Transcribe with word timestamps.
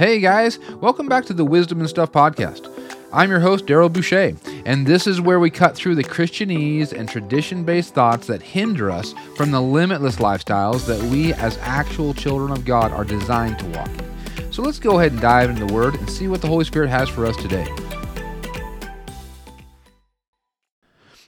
Hey 0.00 0.18
guys, 0.18 0.58
welcome 0.80 1.08
back 1.08 1.26
to 1.26 1.34
the 1.34 1.44
Wisdom 1.44 1.80
and 1.80 1.86
Stuff 1.86 2.10
podcast. 2.10 2.74
I'm 3.12 3.28
your 3.28 3.40
host, 3.40 3.66
Daryl 3.66 3.92
Boucher, 3.92 4.34
and 4.64 4.86
this 4.86 5.06
is 5.06 5.20
where 5.20 5.38
we 5.38 5.50
cut 5.50 5.76
through 5.76 5.94
the 5.94 6.02
Christianese 6.02 6.94
and 6.94 7.06
tradition 7.06 7.64
based 7.64 7.92
thoughts 7.92 8.26
that 8.28 8.40
hinder 8.40 8.90
us 8.90 9.14
from 9.36 9.50
the 9.50 9.60
limitless 9.60 10.16
lifestyles 10.16 10.86
that 10.86 11.02
we, 11.10 11.34
as 11.34 11.58
actual 11.58 12.14
children 12.14 12.50
of 12.50 12.64
God, 12.64 12.92
are 12.92 13.04
designed 13.04 13.58
to 13.58 13.66
walk 13.66 13.90
in. 13.90 14.50
So 14.50 14.62
let's 14.62 14.78
go 14.78 14.98
ahead 14.98 15.12
and 15.12 15.20
dive 15.20 15.50
into 15.50 15.66
the 15.66 15.74
Word 15.74 15.96
and 15.96 16.08
see 16.08 16.28
what 16.28 16.40
the 16.40 16.48
Holy 16.48 16.64
Spirit 16.64 16.88
has 16.88 17.10
for 17.10 17.26
us 17.26 17.36
today. 17.36 17.68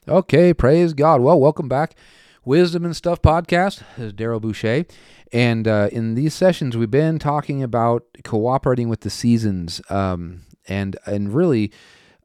Okay, 0.09 0.55
praise 0.55 0.95
God. 0.95 1.21
Well, 1.21 1.39
welcome 1.39 1.69
back. 1.69 1.95
Wisdom 2.43 2.87
and 2.87 2.97
Stuff 2.97 3.21
podcast. 3.21 3.83
This 3.99 4.07
is 4.07 4.13
Daryl 4.15 4.41
Boucher. 4.41 4.87
And 5.33 5.67
uh, 5.67 5.89
in 5.91 6.15
these 6.15 6.35
sessions, 6.35 6.77
we've 6.77 6.91
been 6.91 7.19
talking 7.19 7.63
about 7.63 8.05
cooperating 8.23 8.89
with 8.89 9.01
the 9.01 9.11
seasons. 9.11 9.81
Um, 9.89 10.43
and, 10.69 10.97
and 11.07 11.35
really, 11.35 11.73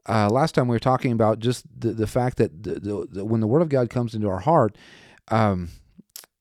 uh, 0.06 0.28
last 0.28 0.54
time 0.54 0.68
we 0.68 0.74
were 0.74 0.80
talking 0.80 1.12
about 1.12 1.38
just 1.38 1.64
the, 1.80 1.92
the 1.92 2.06
fact 2.06 2.36
that 2.36 2.62
the, 2.62 2.74
the, 2.74 3.08
the, 3.10 3.24
when 3.24 3.40
the 3.40 3.46
Word 3.46 3.62
of 3.62 3.68
God 3.68 3.90
comes 3.90 4.14
into 4.14 4.28
our 4.28 4.40
heart, 4.40 4.76
um, 5.28 5.70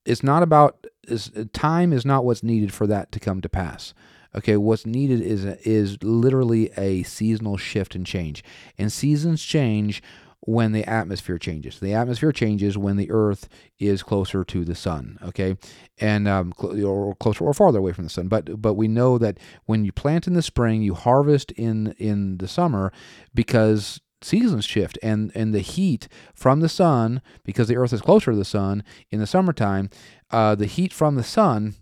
it's 0.06 0.24
not 0.24 0.44
about 0.44 0.86
is, 1.08 1.32
time 1.54 1.94
is 1.94 2.06
not 2.06 2.26
what's 2.26 2.44
needed 2.44 2.74
for 2.74 2.88
that 2.88 3.12
to 3.14 3.20
come 3.20 3.42
to 3.42 3.50
pass. 3.50 3.94
Okay, 4.36 4.58
what's 4.58 4.86
needed 4.86 5.22
is 5.22 5.46
is 5.46 5.98
literally 6.04 6.70
a 6.78 7.02
seasonal 7.04 7.58
shift 7.58 7.96
and 7.96 8.06
change, 8.06 8.44
and 8.78 8.92
seasons 8.92 9.42
change 9.42 10.04
when 10.48 10.72
the 10.72 10.86
atmosphere 10.86 11.38
changes. 11.38 11.78
The 11.82 11.94
atmosphere 11.94 12.32
changes 12.32 12.78
when 12.78 12.96
the 12.96 13.12
Earth 13.12 13.50
is 13.80 14.02
closer 14.02 14.46
to 14.46 14.64
the 14.64 14.76
sun. 14.76 15.20
Okay, 15.22 15.58
and 16.00 16.26
um, 16.26 16.54
or 16.58 17.16
closer 17.16 17.44
or 17.44 17.54
farther 17.54 17.80
away 17.80 17.92
from 17.92 18.06
the 18.06 18.10
sun. 18.10 18.30
But 18.30 18.62
but 18.62 18.76
we 18.76 18.88
know 18.88 19.18
that 19.18 19.40
when 19.66 19.84
you 19.84 19.92
plant 19.92 20.26
in 20.26 20.34
the 20.34 20.42
spring, 20.42 20.82
you 20.82 20.94
harvest 20.94 21.52
in 21.52 21.94
in 21.98 22.38
the 22.38 22.48
summer 22.48 22.94
because 23.36 24.00
seasons 24.22 24.64
shift 24.64 24.98
and 25.04 25.34
and 25.36 25.54
the 25.54 25.60
heat 25.60 26.08
from 26.34 26.62
the 26.62 26.70
sun 26.70 27.22
because 27.44 27.68
the 27.68 27.78
earth 27.78 27.94
is 27.94 28.02
closer 28.02 28.32
to 28.32 28.38
the 28.38 28.44
sun 28.44 28.84
in 29.12 29.20
the 29.20 29.28
summertime 29.28 29.92
uh, 30.32 30.56
the 30.56 30.66
heat 30.66 30.92
from 30.92 31.14
the 31.14 31.24
sun 31.24 31.76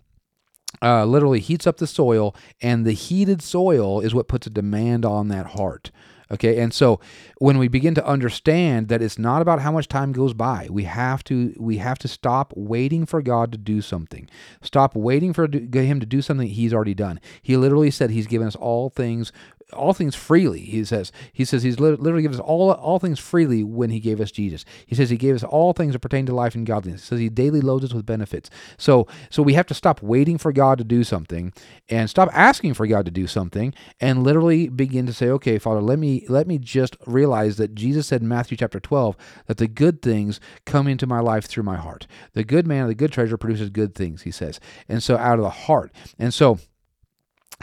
uh, 0.82 1.06
literally 1.06 1.40
heats 1.40 1.66
up 1.66 1.78
the 1.78 1.88
soil 1.88 2.36
and 2.62 2.86
the 2.86 2.92
heated 2.92 3.42
soil 3.42 4.02
is 4.02 4.14
what 4.14 4.28
puts 4.28 4.46
a 4.46 4.50
demand 4.50 5.06
on 5.06 5.30
that 5.30 5.46
heart 5.52 5.92
Okay, 6.32 6.60
and 6.60 6.74
so 6.74 7.00
when 7.38 7.58
we 7.58 7.68
begin 7.68 7.94
to 7.96 8.06
understand 8.06 8.88
that 8.88 9.02
it's 9.02 9.20
not 9.20 9.42
about 9.42 9.62
how 9.62 9.72
much 9.72 9.88
time 9.88 10.12
goes 10.12 10.34
by, 10.34 10.68
we 10.72 10.84
have 10.84 11.24
to 11.26 11.54
we 11.58 11.78
have 11.78 12.00
to 12.00 12.08
stop 12.08 12.54
waiting 12.56 13.06
for 13.06 13.22
God 13.22 13.52
to 13.52 13.58
do 13.58 13.82
something. 13.82 14.28
Stop 14.62 14.96
waiting 14.96 15.34
for 15.34 15.48
Him 15.48 16.00
to 16.00 16.06
do 16.06 16.22
something 16.22 16.48
He's 16.48 16.74
already 16.74 16.96
done. 16.96 17.20
He 17.42 17.58
literally 17.58 17.92
said 17.92 18.10
He's 18.10 18.28
given 18.28 18.48
us 18.48 18.56
all 18.56 18.90
things 18.90 19.32
all 19.74 19.94
things 19.94 20.16
freely. 20.16 20.60
He 20.60 20.84
says 20.86 21.12
he 21.34 21.46
says 21.46 21.64
he's 21.64 21.80
literally 21.80 22.22
given 22.22 22.38
us 22.38 22.44
all 22.44 22.72
all 22.72 23.00
things 23.00 23.20
freely 23.20 23.64
when 23.64 23.90
he 23.90 24.00
gave 24.00 24.22
us 24.22 24.32
Jesus. 24.32 24.66
He 24.86 24.96
says 24.96 25.10
he 25.10 25.18
gave 25.18 25.36
us 25.36 25.44
all 25.44 25.74
things 25.74 25.94
that 25.94 26.00
pertain 26.00 26.26
to 26.28 26.36
life 26.36 26.56
and 26.56 26.66
godliness. 26.66 27.02
He 27.02 27.08
says 27.08 27.20
he 27.20 27.30
daily 27.30 27.62
loads 27.62 27.86
us 27.86 27.94
with 27.94 28.06
benefits. 28.06 28.50
So 28.78 29.08
so 29.30 29.42
we 29.42 29.54
have 29.54 29.66
to 29.68 29.74
stop 29.74 30.02
waiting 30.02 30.38
for 30.38 30.52
God 30.52 30.78
to 30.78 30.84
do 30.84 31.04
something 31.04 31.54
and 31.90 32.10
stop 32.10 32.30
asking 32.34 32.76
for 32.76 32.86
God 32.88 33.06
to 33.06 33.12
do 33.12 33.28
something 33.28 33.74
and 34.00 34.24
literally 34.24 34.70
begin 34.70 35.06
to 35.08 35.14
say, 35.14 35.30
okay, 35.30 35.58
Father, 35.58 35.82
let 35.82 36.00
me 36.00 36.26
let 36.30 36.48
me 36.48 36.58
just 36.58 36.96
realize 37.06 37.58
that 37.58 37.76
Jesus 37.76 38.08
said 38.08 38.22
in 38.22 38.28
Matthew 38.28 38.58
chapter 38.58 38.80
12 38.80 39.18
that 39.48 39.58
the 39.58 39.68
good 39.68 40.02
things 40.02 40.40
come 40.66 40.88
into 40.88 41.08
my 41.08 41.20
life 41.20 41.46
through 41.46 41.64
my 41.64 41.78
heart. 41.78 42.08
The 42.34 42.44
good 42.44 42.68
man, 42.68 42.88
the 42.88 42.96
good 42.96 43.12
treasure 43.12 43.38
produces 43.38 43.70
good 43.70 43.96
things, 43.96 44.24
he 44.24 44.32
says. 44.32 44.60
And 44.88 45.02
so 45.02 45.18
out 45.18 45.40
of 45.40 45.44
the 45.44 45.50
heart. 45.50 45.92
And 46.20 46.34
so 46.34 46.60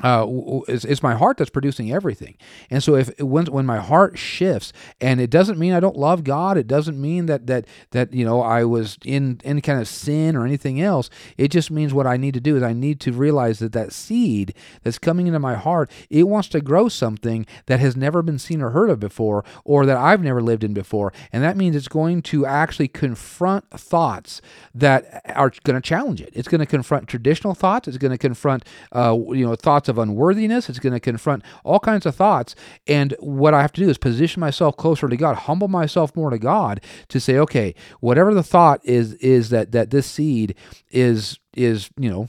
uh, 0.03 0.27
it's, 0.69 0.85
it's 0.85 1.03
my 1.03 1.15
heart 1.15 1.37
that's 1.37 1.51
producing 1.51 1.93
everything. 1.93 2.37
And 2.71 2.83
so 2.83 2.95
if 2.95 3.19
when 3.21 3.47
when 3.47 3.67
my 3.67 3.79
heart 3.79 4.19
shifts, 4.19 4.73
and 5.01 5.21
it 5.21 5.29
doesn't 5.29 5.59
mean 5.59 5.75
I 5.75 5.81
don't 5.81 5.97
love 5.97 6.25
God, 6.25 6.57
it 6.57 6.67
doesn't 6.67 7.01
mean 7.01 7.27
that 7.27 7.47
that 7.47 7.67
that 7.91 8.13
you 8.15 8.25
know 8.25 8.41
I 8.41 8.65
was 8.65 8.97
in 9.05 9.41
any 9.45 9.61
kind 9.61 9.81
of 9.81 9.87
sin 9.87 10.35
or 10.35 10.47
anything 10.47 10.81
else. 10.81 11.11
It 11.37 11.49
just 11.49 11.71
means 11.71 11.93
what 11.93 12.07
I 12.07 12.17
need 12.17 12.35
to 12.35 12.41
do 12.41 12.57
is 12.57 12.63
I 12.63 12.73
need 12.73 13.01
to 13.01 13.13
realize 13.13 13.59
that 13.59 13.73
that 13.73 13.93
seed 13.93 14.55
that's 14.83 14.99
coming 14.99 15.27
into 15.27 15.39
my 15.39 15.55
heart, 15.55 15.91
it 16.09 16.25
wants 16.25 16.49
to 16.49 16.61
grow 16.61 16.89
something 16.89 17.47
that 17.67 17.81
has 17.81 17.97
never 17.97 18.23
been 18.23 18.39
seen 18.39 18.63
or 18.63 18.71
heard 18.71 18.89
of 18.89 18.99
before, 18.99 19.45
or 19.65 19.85
that 19.85 19.97
I've 19.97 20.23
never 20.23 20.41
lived 20.41 20.65
in 20.65 20.73
before, 20.73 21.13
and 21.33 21.45
that 21.45 21.57
means 21.57 21.77
it's 21.77 21.89
going 21.89 22.23
to 22.23 22.47
actually 22.47 22.89
confront 22.89 23.69
thoughts 23.71 24.41
that 24.75 25.23
are 25.37 25.53
going 25.65 25.81
to 25.81 25.87
challenge 25.87 26.23
it. 26.23 26.31
It's 26.33 26.49
going 26.49 26.61
to 26.61 26.67
confront 26.67 27.09
traditional 27.09 27.55
thoughts. 27.55 27.89
It's 27.89 27.99
going 27.99 28.13
to 28.13 28.19
confront 28.19 28.65
uh, 28.93 29.17
you 29.33 29.47
know 29.47 29.55
thoughts 29.55 29.82
thoughts 29.83 29.89
of 29.89 29.99
unworthiness. 29.99 30.69
It's 30.69 30.79
going 30.79 30.93
to 30.93 31.01
confront 31.01 31.43
all 31.65 31.81
kinds 31.81 32.07
of 32.07 32.15
thoughts. 32.15 32.55
And 32.87 33.17
what 33.19 33.53
I 33.53 33.63
have 33.63 33.73
to 33.73 33.81
do 33.81 33.91
is 33.91 33.99
position 33.99 34.41
myself 34.41 34.77
closer 34.77 35.09
to 35.09 35.17
God, 35.17 35.37
humble 35.37 35.69
myself 35.69 36.15
more 36.15 36.31
to 36.31 36.39
God 36.39 36.81
to 37.09 37.19
say, 37.19 37.37
okay, 37.39 37.75
whatever 38.01 38.33
the 38.33 38.45
thought 38.45 38.81
is, 38.85 39.15
is 39.15 39.51
that 39.51 39.73
that 39.73 39.91
this 39.91 40.07
seed 40.07 40.55
is 40.91 41.39
is 41.55 41.91
you 41.99 42.09
know 42.09 42.29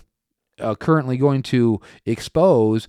uh, 0.60 0.76
currently 0.76 1.18
going 1.18 1.42
to 1.42 1.80
expose, 2.06 2.88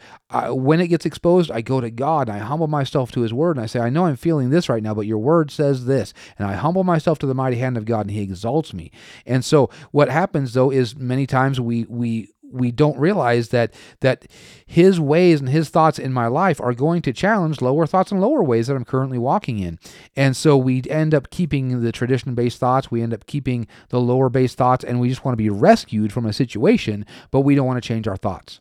when 0.49 0.81
it 0.81 0.89
gets 0.89 1.07
exposed, 1.07 1.51
I 1.51 1.63
go 1.63 1.81
to 1.81 1.91
God 1.91 2.29
and 2.29 2.37
I 2.37 2.41
humble 2.45 2.67
myself 2.67 3.11
to 3.13 3.23
His 3.23 3.33
Word 3.33 3.57
and 3.57 3.65
I 3.65 3.67
say, 3.67 3.81
I 3.81 3.91
know 3.91 4.05
I'm 4.05 4.17
feeling 4.17 4.51
this 4.51 4.69
right 4.69 4.83
now, 4.83 4.95
but 4.95 5.07
Your 5.07 5.19
Word 5.19 5.51
says 5.51 5.87
this. 5.87 6.13
And 6.39 6.47
I 6.47 6.55
humble 6.55 6.85
myself 6.85 7.19
to 7.21 7.27
the 7.27 7.35
mighty 7.35 7.57
hand 7.57 7.77
of 7.77 7.87
God 7.87 8.03
and 8.03 8.11
He 8.11 8.21
exalts 8.21 8.75
me. 8.75 8.91
And 9.25 9.45
so 9.45 9.71
what 9.93 10.09
happens 10.09 10.53
though 10.53 10.71
is 10.71 10.97
many 10.97 11.27
times 11.27 11.61
we 11.61 11.85
we 11.89 12.29
we 12.51 12.71
don't 12.71 12.99
realize 12.99 13.49
that 13.51 13.75
that 14.01 14.27
his 14.67 15.01
ways 15.01 15.41
and 15.41 15.49
his 15.49 15.69
thoughts 15.69 15.99
in 15.99 16.13
my 16.13 16.27
life 16.27 16.61
are 16.61 16.75
going 16.75 17.03
to 17.03 17.13
challenge 17.13 17.61
lower 17.61 17.87
thoughts 17.87 18.13
and 18.13 18.21
lower 18.21 18.43
ways 18.43 18.67
that 18.67 18.77
I'm 18.77 18.85
currently 18.85 19.19
walking 19.19 19.59
in. 19.59 19.79
And 20.17 20.37
so 20.37 20.57
we 20.57 20.83
end 20.89 21.15
up 21.15 21.31
keeping 21.31 21.83
the 21.83 21.93
tradition 21.93 22.35
based 22.35 22.59
thoughts, 22.59 22.91
we 22.91 23.03
end 23.03 23.15
up 23.15 23.27
keeping 23.27 23.67
the 23.89 24.01
lower 24.01 24.29
based 24.29 24.57
thoughts, 24.57 24.85
and 24.85 25.01
we 25.01 25.09
just 25.09 25.25
want 25.25 25.35
to 25.35 25.43
be 25.43 25.51
rescued 25.51 26.13
from 26.13 26.27
a 26.27 26.33
situation, 26.33 27.05
but 27.31 27.41
we 27.41 27.55
don't 27.55 27.67
want 27.67 27.83
to 27.83 27.87
change 27.87 28.09
our 28.09 28.17
thoughts. 28.17 28.61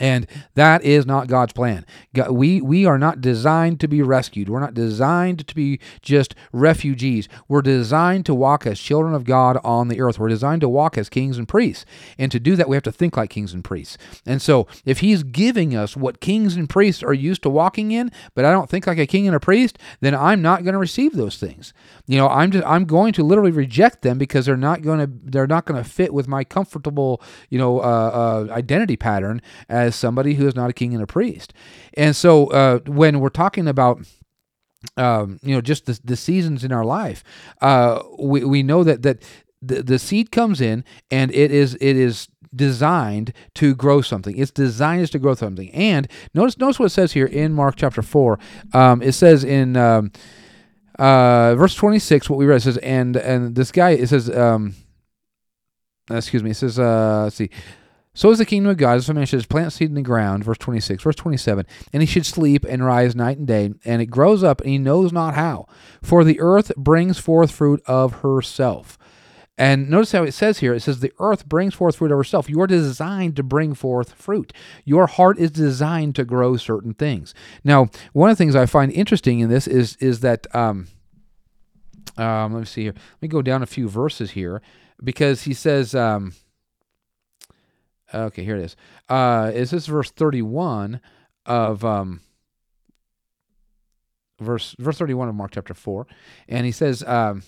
And 0.00 0.26
that 0.54 0.82
is 0.82 1.06
not 1.06 1.28
God's 1.28 1.52
plan. 1.52 1.86
We, 2.30 2.60
we 2.60 2.86
are 2.86 2.98
not 2.98 3.20
designed 3.20 3.80
to 3.80 3.88
be 3.88 4.02
rescued. 4.02 4.48
We're 4.48 4.60
not 4.60 4.74
designed 4.74 5.46
to 5.46 5.54
be 5.54 5.80
just 6.02 6.34
refugees. 6.52 7.28
We're 7.48 7.62
designed 7.62 8.26
to 8.26 8.34
walk 8.34 8.66
as 8.66 8.80
children 8.80 9.14
of 9.14 9.24
God 9.24 9.58
on 9.64 9.88
the 9.88 10.00
earth. 10.00 10.18
We're 10.18 10.28
designed 10.28 10.60
to 10.62 10.68
walk 10.68 10.98
as 10.98 11.08
kings 11.08 11.38
and 11.38 11.48
priests. 11.48 11.84
And 12.18 12.32
to 12.32 12.40
do 12.40 12.56
that, 12.56 12.68
we 12.68 12.76
have 12.76 12.82
to 12.84 12.92
think 12.92 13.16
like 13.16 13.30
kings 13.30 13.52
and 13.52 13.64
priests. 13.64 13.98
And 14.24 14.40
so, 14.42 14.66
if 14.84 15.00
He's 15.00 15.22
giving 15.22 15.76
us 15.76 15.96
what 15.96 16.20
kings 16.20 16.56
and 16.56 16.68
priests 16.68 17.02
are 17.02 17.14
used 17.14 17.42
to 17.42 17.50
walking 17.50 17.92
in, 17.92 18.10
but 18.34 18.44
I 18.44 18.52
don't 18.52 18.68
think 18.68 18.86
like 18.86 18.98
a 18.98 19.06
king 19.06 19.26
and 19.26 19.36
a 19.36 19.40
priest, 19.40 19.78
then 20.00 20.14
I'm 20.14 20.42
not 20.42 20.64
going 20.64 20.72
to 20.72 20.78
receive 20.78 21.12
those 21.12 21.38
things. 21.38 21.72
You 22.06 22.18
know, 22.18 22.28
I'm 22.28 22.50
just 22.50 22.66
I'm 22.66 22.84
going 22.84 23.12
to 23.14 23.22
literally 23.22 23.50
reject 23.50 24.02
them 24.02 24.18
because 24.18 24.46
they're 24.46 24.56
not 24.56 24.82
going 24.82 25.00
to 25.00 25.10
they're 25.24 25.46
not 25.46 25.64
going 25.64 25.82
to 25.82 25.88
fit 25.88 26.12
with 26.12 26.28
my 26.28 26.44
comfortable 26.44 27.22
you 27.50 27.58
know 27.58 27.80
uh, 27.80 28.46
uh, 28.50 28.52
identity 28.52 28.96
pattern 28.96 29.40
as 29.68 29.85
somebody 29.94 30.34
who 30.34 30.46
is 30.46 30.56
not 30.56 30.70
a 30.70 30.72
king 30.72 30.94
and 30.94 31.02
a 31.02 31.06
priest. 31.06 31.52
And 31.94 32.16
so 32.16 32.48
uh, 32.48 32.80
when 32.86 33.20
we're 33.20 33.28
talking 33.28 33.68
about 33.68 34.00
um, 34.96 35.38
you 35.42 35.54
know 35.54 35.60
just 35.60 35.86
the, 35.86 35.98
the 36.04 36.16
seasons 36.16 36.64
in 36.64 36.72
our 36.72 36.84
life, 36.84 37.22
uh, 37.60 38.02
we 38.18 38.44
we 38.44 38.62
know 38.62 38.84
that 38.84 39.02
that 39.02 39.22
the, 39.62 39.82
the 39.82 39.98
seed 39.98 40.30
comes 40.30 40.60
in 40.60 40.84
and 41.10 41.30
it 41.34 41.50
is 41.50 41.74
it 41.80 41.96
is 41.96 42.28
designed 42.54 43.32
to 43.54 43.74
grow 43.74 44.00
something. 44.00 44.36
It's 44.36 44.50
designed 44.50 45.10
to 45.12 45.18
grow 45.18 45.34
something. 45.34 45.70
And 45.72 46.08
notice 46.34 46.58
notice 46.58 46.78
what 46.78 46.86
it 46.86 46.90
says 46.90 47.12
here 47.12 47.26
in 47.26 47.52
Mark 47.52 47.76
chapter 47.76 48.02
four. 48.02 48.38
Um, 48.72 49.02
it 49.02 49.12
says 49.12 49.44
in 49.44 49.76
um, 49.76 50.12
uh, 50.98 51.54
verse 51.56 51.74
twenty 51.74 51.98
six, 51.98 52.30
what 52.30 52.38
we 52.38 52.46
read 52.46 52.62
says, 52.62 52.78
and 52.78 53.16
and 53.16 53.54
this 53.54 53.72
guy 53.72 53.90
it 53.90 54.08
says, 54.08 54.30
um, 54.30 54.74
excuse 56.10 56.42
me, 56.42 56.50
it 56.50 56.56
says, 56.56 56.78
uh, 56.78 57.22
let's 57.24 57.36
see. 57.36 57.50
So 58.16 58.30
is 58.30 58.38
the 58.38 58.46
kingdom 58.46 58.70
of 58.70 58.78
God. 58.78 58.96
As 58.96 59.10
a 59.10 59.14
man 59.14 59.26
should 59.26 59.46
plant 59.46 59.74
seed 59.74 59.90
in 59.90 59.94
the 59.94 60.00
ground, 60.00 60.42
verse 60.42 60.56
26, 60.56 61.02
verse 61.02 61.16
27, 61.16 61.66
and 61.92 62.02
he 62.02 62.06
should 62.06 62.24
sleep 62.24 62.64
and 62.64 62.82
rise 62.82 63.14
night 63.14 63.36
and 63.36 63.46
day, 63.46 63.74
and 63.84 64.00
it 64.00 64.06
grows 64.06 64.42
up, 64.42 64.62
and 64.62 64.70
he 64.70 64.78
knows 64.78 65.12
not 65.12 65.34
how. 65.34 65.66
For 66.02 66.24
the 66.24 66.40
earth 66.40 66.72
brings 66.76 67.18
forth 67.18 67.50
fruit 67.50 67.82
of 67.84 68.22
herself. 68.22 68.96
And 69.58 69.90
notice 69.90 70.12
how 70.12 70.22
it 70.22 70.32
says 70.32 70.58
here 70.58 70.72
it 70.72 70.80
says, 70.80 71.00
The 71.00 71.12
earth 71.18 71.46
brings 71.46 71.74
forth 71.74 71.96
fruit 71.96 72.10
of 72.10 72.16
herself. 72.16 72.48
You 72.48 72.58
are 72.62 72.66
designed 72.66 73.36
to 73.36 73.42
bring 73.42 73.74
forth 73.74 74.14
fruit. 74.14 74.54
Your 74.86 75.06
heart 75.06 75.38
is 75.38 75.50
designed 75.50 76.14
to 76.16 76.24
grow 76.24 76.56
certain 76.56 76.94
things. 76.94 77.34
Now, 77.64 77.88
one 78.14 78.30
of 78.30 78.38
the 78.38 78.42
things 78.42 78.56
I 78.56 78.64
find 78.64 78.90
interesting 78.92 79.40
in 79.40 79.50
this 79.50 79.66
is, 79.66 79.94
is 79.96 80.20
that, 80.20 80.46
um, 80.54 80.88
um, 82.16 82.54
let 82.54 82.60
me 82.60 82.66
see 82.66 82.84
here. 82.84 82.94
Let 82.94 83.22
me 83.22 83.28
go 83.28 83.42
down 83.42 83.62
a 83.62 83.66
few 83.66 83.90
verses 83.90 84.30
here 84.30 84.62
because 85.04 85.42
he 85.42 85.52
says, 85.52 85.94
um, 85.94 86.32
Okay, 88.14 88.44
here 88.44 88.56
it 88.56 88.64
is. 88.64 88.76
Uh, 89.08 89.50
is 89.54 89.70
this 89.70 89.86
verse 89.86 90.10
31 90.10 91.00
of 91.44 91.84
um, 91.84 92.20
verse 94.40 94.74
verse 94.78 94.98
31 94.98 95.28
of 95.28 95.34
Mark 95.34 95.52
chapter 95.52 95.74
4, 95.74 96.06
and 96.48 96.66
he 96.66 96.72
says, 96.72 97.02
um, 97.04 97.42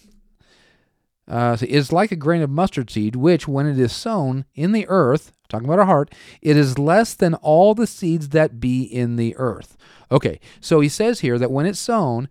uh, 1.29 1.57
so 1.57 1.67
is 1.67 1.93
like 1.93 2.11
a 2.11 2.17
grain 2.17 2.43
of 2.43 2.51
mustard 2.51 2.91
seed, 2.91 3.15
which 3.15 3.47
when 3.47 3.67
it 3.67 3.79
is 3.79 3.93
sown 3.93 4.47
in 4.55 4.73
the 4.73 4.87
earth, 4.89 5.33
talking 5.49 5.67
about 5.67 5.79
our 5.79 5.87
heart, 5.87 6.15
it 6.43 6.56
is 6.56 6.79
less 6.79 7.15
than 7.15 7.35
all 7.35 7.75
the 7.75 7.87
seeds 7.87 8.31
that 8.31 8.61
be 8.61 8.83
in 8.83 9.17
the 9.17 9.37
earth. 9.37 9.77
Okay, 10.11 10.41
so 10.61 10.81
he 10.81 10.89
says 10.89 11.21
here 11.21 11.39
that 11.39 11.50
when 11.50 11.67
it's 11.67 11.79
sown, 11.79 12.29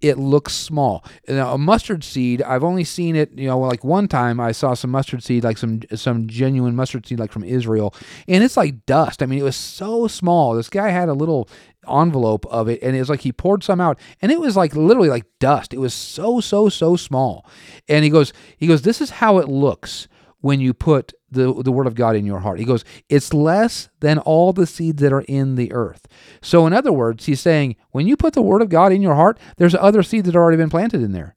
it 0.00 0.16
looks 0.16 0.54
small. 0.54 1.04
Now, 1.28 1.52
a 1.52 1.58
mustard 1.58 2.02
seed, 2.02 2.40
I've 2.40 2.64
only 2.64 2.84
seen 2.84 3.16
it, 3.16 3.36
you 3.36 3.48
know, 3.48 3.58
like 3.58 3.84
one 3.84 4.08
time 4.08 4.40
I 4.40 4.52
saw 4.52 4.72
some 4.72 4.90
mustard 4.90 5.22
seed, 5.22 5.44
like 5.44 5.58
some 5.58 5.80
some 5.94 6.26
genuine 6.26 6.74
mustard 6.74 7.06
seed, 7.06 7.18
like 7.18 7.32
from 7.32 7.44
Israel, 7.44 7.94
and 8.26 8.42
it's 8.42 8.56
like 8.56 8.86
dust. 8.86 9.22
I 9.22 9.26
mean, 9.26 9.40
it 9.40 9.44
was 9.44 9.56
so 9.56 10.06
small. 10.06 10.54
This 10.54 10.70
guy 10.70 10.88
had 10.88 11.10
a 11.10 11.14
little 11.14 11.50
envelope 11.86 12.46
of 12.46 12.68
it, 12.68 12.82
and 12.82 12.96
it 12.96 13.00
was 13.00 13.10
like 13.10 13.20
he 13.20 13.32
poured 13.32 13.62
some 13.62 13.80
out, 13.80 13.98
and 14.22 14.32
it 14.32 14.40
was 14.40 14.56
like 14.56 14.74
literally 14.74 15.10
like 15.10 15.26
dust. 15.38 15.74
It 15.74 15.80
was 15.80 15.92
so 15.92 16.40
so 16.40 16.70
so 16.70 16.96
small, 16.96 17.44
and 17.88 18.04
he 18.04 18.10
goes, 18.10 18.32
he 18.56 18.66
goes, 18.66 18.82
this 18.82 19.02
is 19.02 19.10
how 19.10 19.38
it 19.38 19.48
looks 19.48 20.08
when 20.40 20.60
you 20.60 20.72
put 20.72 21.12
the, 21.30 21.52
the 21.62 21.72
word 21.72 21.86
of 21.86 21.94
God 21.94 22.16
in 22.16 22.24
your 22.24 22.40
heart. 22.40 22.58
He 22.58 22.64
goes, 22.64 22.84
it's 23.08 23.34
less 23.34 23.88
than 24.00 24.18
all 24.18 24.52
the 24.52 24.66
seeds 24.66 25.02
that 25.02 25.12
are 25.12 25.22
in 25.22 25.56
the 25.56 25.72
earth. 25.72 26.06
So, 26.40 26.66
in 26.66 26.72
other 26.72 26.92
words, 26.92 27.26
he's 27.26 27.40
saying, 27.40 27.76
when 27.90 28.06
you 28.06 28.16
put 28.16 28.34
the 28.34 28.42
word 28.42 28.62
of 28.62 28.68
God 28.68 28.92
in 28.92 29.02
your 29.02 29.14
heart, 29.14 29.38
there's 29.56 29.74
other 29.74 30.02
seeds 30.02 30.26
that 30.26 30.34
have 30.34 30.40
already 30.40 30.56
been 30.56 30.70
planted 30.70 31.02
in 31.02 31.12
there. 31.12 31.36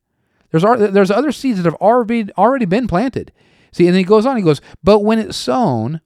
There's, 0.52 0.64
there's 0.64 1.12
other 1.12 1.32
seeds 1.32 1.58
that 1.58 1.66
have 1.66 1.82
already, 1.82 2.32
already 2.38 2.66
been 2.66 2.88
planted. 2.88 3.32
See, 3.72 3.88
and 3.88 3.96
he 3.96 4.04
goes 4.04 4.26
on, 4.26 4.38
he 4.38 4.44
goes, 4.44 4.62
but 4.84 5.00
when 5.00 5.18
it's 5.18 5.38
sown, 5.38 6.02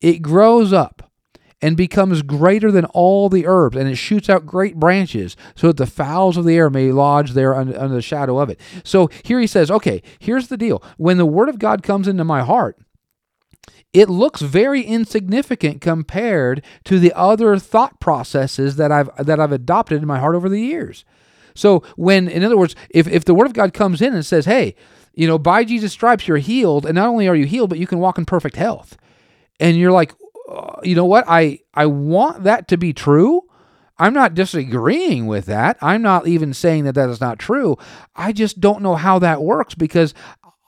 it 0.00 0.22
grows 0.22 0.72
up 0.72 1.09
and 1.62 1.76
becomes 1.76 2.22
greater 2.22 2.70
than 2.70 2.86
all 2.86 3.28
the 3.28 3.46
herbs, 3.46 3.76
and 3.76 3.88
it 3.88 3.96
shoots 3.96 4.30
out 4.30 4.46
great 4.46 4.76
branches, 4.76 5.36
so 5.54 5.68
that 5.68 5.76
the 5.76 5.86
fowls 5.86 6.36
of 6.36 6.44
the 6.44 6.56
air 6.56 6.70
may 6.70 6.92
lodge 6.92 7.32
there 7.32 7.54
under, 7.54 7.78
under, 7.78 7.94
the 7.96 8.02
shadow 8.02 8.38
of 8.38 8.48
it. 8.48 8.58
So 8.84 9.08
here 9.24 9.38
he 9.38 9.46
says, 9.46 9.70
okay, 9.70 10.02
here's 10.18 10.48
the 10.48 10.56
deal. 10.56 10.82
When 10.96 11.18
the 11.18 11.26
word 11.26 11.48
of 11.48 11.58
God 11.58 11.82
comes 11.82 12.08
into 12.08 12.24
my 12.24 12.42
heart, 12.42 12.78
it 13.92 14.08
looks 14.08 14.40
very 14.40 14.82
insignificant 14.82 15.80
compared 15.80 16.64
to 16.84 16.98
the 16.98 17.12
other 17.14 17.56
thought 17.58 17.98
processes 18.00 18.76
that 18.76 18.92
I've 18.92 19.10
that 19.16 19.40
I've 19.40 19.52
adopted 19.52 20.00
in 20.00 20.06
my 20.06 20.20
heart 20.20 20.36
over 20.36 20.48
the 20.48 20.60
years. 20.60 21.04
So 21.54 21.82
when 21.96 22.28
in 22.28 22.44
other 22.44 22.56
words, 22.56 22.76
if, 22.90 23.08
if 23.08 23.24
the 23.24 23.34
word 23.34 23.46
of 23.46 23.52
God 23.52 23.74
comes 23.74 24.00
in 24.00 24.14
and 24.14 24.24
says, 24.24 24.44
Hey, 24.44 24.76
you 25.12 25.26
know, 25.26 25.38
by 25.38 25.64
Jesus' 25.64 25.92
stripes 25.92 26.28
you're 26.28 26.38
healed, 26.38 26.86
and 26.86 26.94
not 26.94 27.08
only 27.08 27.26
are 27.26 27.34
you 27.34 27.46
healed, 27.46 27.70
but 27.70 27.80
you 27.80 27.86
can 27.86 27.98
walk 27.98 28.16
in 28.16 28.24
perfect 28.24 28.56
health. 28.56 28.96
And 29.58 29.76
you're 29.76 29.92
like, 29.92 30.14
uh, 30.50 30.80
you 30.82 30.94
know 30.94 31.04
what? 31.04 31.24
I 31.28 31.60
I 31.72 31.86
want 31.86 32.42
that 32.44 32.68
to 32.68 32.76
be 32.76 32.92
true. 32.92 33.42
I'm 33.98 34.14
not 34.14 34.34
disagreeing 34.34 35.26
with 35.26 35.46
that. 35.46 35.76
I'm 35.80 36.02
not 36.02 36.26
even 36.26 36.54
saying 36.54 36.84
that 36.84 36.94
that 36.94 37.10
is 37.10 37.20
not 37.20 37.38
true. 37.38 37.76
I 38.16 38.32
just 38.32 38.58
don't 38.58 38.82
know 38.82 38.96
how 38.96 39.18
that 39.18 39.42
works 39.42 39.74
because 39.74 40.14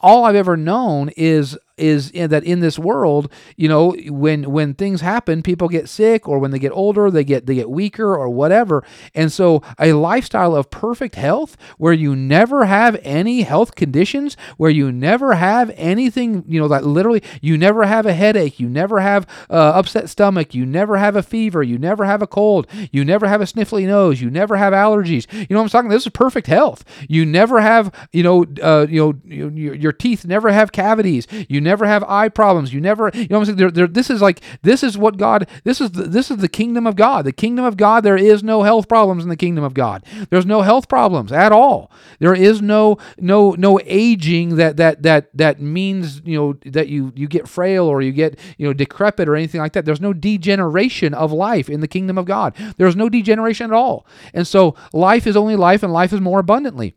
all 0.00 0.24
I've 0.24 0.36
ever 0.36 0.56
known 0.56 1.08
is 1.16 1.58
is 1.82 2.10
in 2.10 2.30
that 2.30 2.44
in 2.44 2.60
this 2.60 2.78
world, 2.78 3.30
you 3.56 3.68
know, 3.68 3.94
when 4.08 4.50
when 4.50 4.74
things 4.74 5.00
happen, 5.00 5.42
people 5.42 5.68
get 5.68 5.88
sick 5.88 6.28
or 6.28 6.38
when 6.38 6.50
they 6.52 6.58
get 6.58 6.72
older, 6.72 7.10
they 7.10 7.24
get 7.24 7.46
they 7.46 7.56
get 7.56 7.68
weaker 7.68 8.14
or 8.14 8.30
whatever. 8.30 8.84
And 9.14 9.30
so 9.32 9.62
a 9.78 9.92
lifestyle 9.92 10.54
of 10.54 10.70
perfect 10.70 11.16
health 11.16 11.56
where 11.78 11.92
you 11.92 12.14
never 12.14 12.64
have 12.64 12.98
any 13.02 13.42
health 13.42 13.74
conditions, 13.74 14.36
where 14.56 14.70
you 14.70 14.92
never 14.92 15.34
have 15.34 15.70
anything, 15.76 16.44
you 16.46 16.60
know, 16.60 16.68
that 16.68 16.84
literally 16.84 17.22
you 17.40 17.58
never 17.58 17.84
have 17.84 18.06
a 18.06 18.14
headache, 18.14 18.60
you 18.60 18.68
never 18.68 19.00
have 19.00 19.26
uh, 19.50 19.72
upset 19.74 20.08
stomach, 20.08 20.54
you 20.54 20.64
never 20.64 20.96
have 20.96 21.16
a 21.16 21.22
fever, 21.22 21.62
you 21.62 21.78
never 21.78 22.04
have 22.04 22.22
a 22.22 22.26
cold, 22.26 22.66
you 22.92 23.04
never 23.04 23.26
have 23.26 23.40
a 23.40 23.44
sniffly 23.44 23.86
nose, 23.86 24.20
you 24.20 24.30
never 24.30 24.56
have 24.56 24.72
allergies. 24.72 25.26
You 25.32 25.46
know 25.50 25.60
what 25.60 25.64
I'm 25.64 25.68
talking? 25.70 25.90
This 25.90 26.06
is 26.06 26.12
perfect 26.12 26.46
health. 26.46 26.84
You 27.08 27.26
never 27.26 27.60
have, 27.60 27.92
you 28.12 28.22
know, 28.22 28.46
uh, 28.62 28.86
you 28.88 29.00
know, 29.00 29.14
your, 29.24 29.74
your 29.74 29.92
teeth 29.92 30.24
never 30.24 30.52
have 30.52 30.70
cavities. 30.72 31.26
You 31.48 31.60
never 31.60 31.71
have 31.80 32.04
eye 32.04 32.28
problems. 32.28 32.72
You 32.72 32.80
never, 32.80 33.10
you 33.14 33.26
know, 33.28 33.38
I'm 33.38 33.44
saying? 33.44 33.72
They're, 33.72 33.86
this 33.86 34.10
is 34.10 34.22
like 34.22 34.40
this 34.62 34.82
is 34.82 34.96
what 34.96 35.16
God. 35.16 35.48
This 35.64 35.80
is 35.80 35.92
the, 35.92 36.04
this 36.04 36.30
is 36.30 36.38
the 36.38 36.48
kingdom 36.48 36.86
of 36.86 36.96
God. 36.96 37.24
The 37.24 37.32
kingdom 37.32 37.64
of 37.64 37.76
God. 37.76 38.04
There 38.04 38.16
is 38.16 38.42
no 38.42 38.62
health 38.62 38.88
problems 38.88 39.22
in 39.22 39.28
the 39.28 39.36
kingdom 39.36 39.64
of 39.64 39.74
God. 39.74 40.04
There's 40.30 40.46
no 40.46 40.62
health 40.62 40.88
problems 40.88 41.32
at 41.32 41.52
all. 41.52 41.90
There 42.18 42.34
is 42.34 42.62
no 42.62 42.98
no 43.18 43.52
no 43.52 43.80
aging 43.84 44.56
that 44.56 44.76
that 44.76 45.02
that 45.02 45.36
that 45.36 45.60
means 45.60 46.22
you 46.24 46.36
know 46.36 46.52
that 46.66 46.88
you 46.88 47.12
you 47.16 47.28
get 47.28 47.48
frail 47.48 47.86
or 47.86 48.02
you 48.02 48.12
get 48.12 48.38
you 48.58 48.66
know 48.66 48.72
decrepit 48.72 49.28
or 49.28 49.36
anything 49.36 49.60
like 49.60 49.72
that. 49.72 49.84
There's 49.84 50.00
no 50.00 50.12
degeneration 50.12 51.14
of 51.14 51.32
life 51.32 51.68
in 51.68 51.80
the 51.80 51.88
kingdom 51.88 52.18
of 52.18 52.26
God. 52.26 52.54
There's 52.76 52.96
no 52.96 53.08
degeneration 53.08 53.70
at 53.70 53.76
all. 53.76 54.06
And 54.34 54.46
so 54.46 54.76
life 54.92 55.26
is 55.26 55.36
only 55.36 55.56
life, 55.56 55.82
and 55.82 55.92
life 55.92 56.12
is 56.12 56.20
more 56.20 56.40
abundantly. 56.40 56.94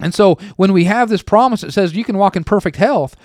And 0.00 0.14
so 0.14 0.36
when 0.56 0.72
we 0.72 0.84
have 0.84 1.08
this 1.08 1.22
promise 1.22 1.60
that 1.60 1.72
says 1.72 1.94
you 1.94 2.04
can 2.04 2.18
walk 2.18 2.36
in 2.36 2.44
perfect 2.44 2.76
health, 2.76 3.16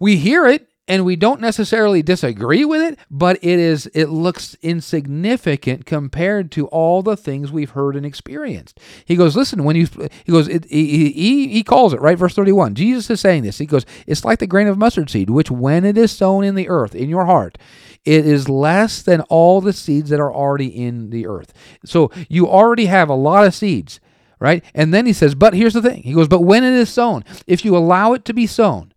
we 0.00 0.16
hear 0.16 0.46
it 0.46 0.68
and 0.88 1.04
we 1.04 1.16
don't 1.16 1.40
necessarily 1.40 2.02
disagree 2.02 2.64
with 2.64 2.80
it, 2.80 2.98
but 3.10 3.36
it 3.42 3.58
is 3.58 3.86
it 3.94 4.06
looks 4.06 4.56
insignificant 4.62 5.84
compared 5.84 6.50
to 6.52 6.66
all 6.68 7.02
the 7.02 7.16
things 7.16 7.52
we've 7.52 7.70
heard 7.70 7.94
and 7.94 8.06
experienced. 8.06 8.80
He 9.04 9.14
goes, 9.14 9.36
listen, 9.36 9.64
when 9.64 9.76
you 9.76 9.86
he 10.24 10.32
goes, 10.32 10.48
it, 10.48 10.64
he, 10.64 11.10
he 11.12 11.48
he 11.48 11.62
calls 11.62 11.92
it 11.92 12.00
right, 12.00 12.16
verse 12.16 12.34
thirty 12.34 12.52
one. 12.52 12.74
Jesus 12.74 13.10
is 13.10 13.20
saying 13.20 13.42
this. 13.42 13.58
He 13.58 13.66
goes, 13.66 13.84
it's 14.06 14.24
like 14.24 14.38
the 14.38 14.46
grain 14.46 14.66
of 14.66 14.78
mustard 14.78 15.10
seed, 15.10 15.28
which 15.28 15.50
when 15.50 15.84
it 15.84 15.98
is 15.98 16.10
sown 16.10 16.42
in 16.42 16.54
the 16.54 16.68
earth 16.70 16.94
in 16.94 17.10
your 17.10 17.26
heart, 17.26 17.58
it 18.06 18.26
is 18.26 18.48
less 18.48 19.02
than 19.02 19.20
all 19.22 19.60
the 19.60 19.74
seeds 19.74 20.08
that 20.08 20.20
are 20.20 20.32
already 20.32 20.68
in 20.68 21.10
the 21.10 21.26
earth. 21.26 21.52
So 21.84 22.10
you 22.30 22.48
already 22.48 22.86
have 22.86 23.10
a 23.10 23.14
lot 23.14 23.46
of 23.46 23.54
seeds 23.54 24.00
right? 24.40 24.64
And 24.72 24.94
then 24.94 25.04
he 25.04 25.12
says, 25.12 25.34
but 25.34 25.52
here's 25.52 25.74
the 25.74 25.82
thing. 25.82 26.04
He 26.04 26.12
goes, 26.12 26.28
but 26.28 26.42
when 26.42 26.62
it 26.62 26.72
is 26.72 26.88
sown, 26.88 27.24
if 27.48 27.64
you 27.64 27.76
allow 27.76 28.12
it 28.12 28.24
to 28.26 28.32
be 28.32 28.46
sown, 28.46 28.92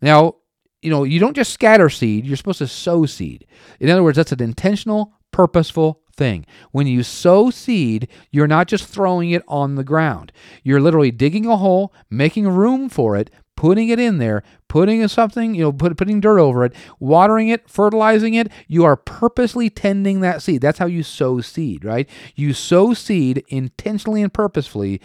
now, 0.00 0.36
you 0.82 0.90
know, 0.90 1.04
you 1.04 1.18
don't 1.18 1.34
just 1.34 1.52
scatter 1.52 1.90
seed, 1.90 2.26
you're 2.26 2.36
supposed 2.36 2.58
to 2.58 2.68
sow 2.68 3.06
seed. 3.06 3.46
In 3.80 3.90
other 3.90 4.02
words, 4.02 4.16
that's 4.16 4.32
an 4.32 4.42
intentional, 4.42 5.14
purposeful 5.32 6.02
thing. 6.16 6.46
When 6.72 6.86
you 6.86 7.02
sow 7.02 7.50
seed, 7.50 8.08
you're 8.30 8.46
not 8.46 8.68
just 8.68 8.86
throwing 8.86 9.30
it 9.30 9.42
on 9.48 9.74
the 9.74 9.84
ground. 9.84 10.32
You're 10.62 10.80
literally 10.80 11.10
digging 11.10 11.46
a 11.46 11.56
hole, 11.56 11.92
making 12.10 12.48
room 12.48 12.88
for 12.88 13.16
it, 13.16 13.30
putting 13.56 13.88
it 13.88 13.98
in 13.98 14.18
there, 14.18 14.44
putting 14.68 15.06
something, 15.08 15.54
you 15.54 15.62
know, 15.62 15.72
put, 15.72 15.96
putting 15.96 16.20
dirt 16.20 16.38
over 16.38 16.64
it, 16.64 16.72
watering 17.00 17.48
it, 17.48 17.68
fertilizing 17.68 18.34
it. 18.34 18.52
You 18.68 18.84
are 18.84 18.96
purposely 18.96 19.68
tending 19.68 20.20
that 20.20 20.42
seed. 20.42 20.60
That's 20.60 20.78
how 20.78 20.86
you 20.86 21.02
sow 21.02 21.40
seed, 21.40 21.84
right? 21.84 22.08
You 22.36 22.52
sow 22.52 22.94
seed 22.94 23.44
intentionally 23.48 24.22
and 24.22 24.32
purposefully 24.32 25.00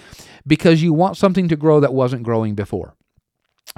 because 0.46 0.84
you 0.84 0.94
want 0.94 1.18
something 1.18 1.48
to 1.48 1.56
grow 1.56 1.80
that 1.80 1.96
wasn't 1.96 2.22
growing 2.22 2.54
before. 2.54 2.96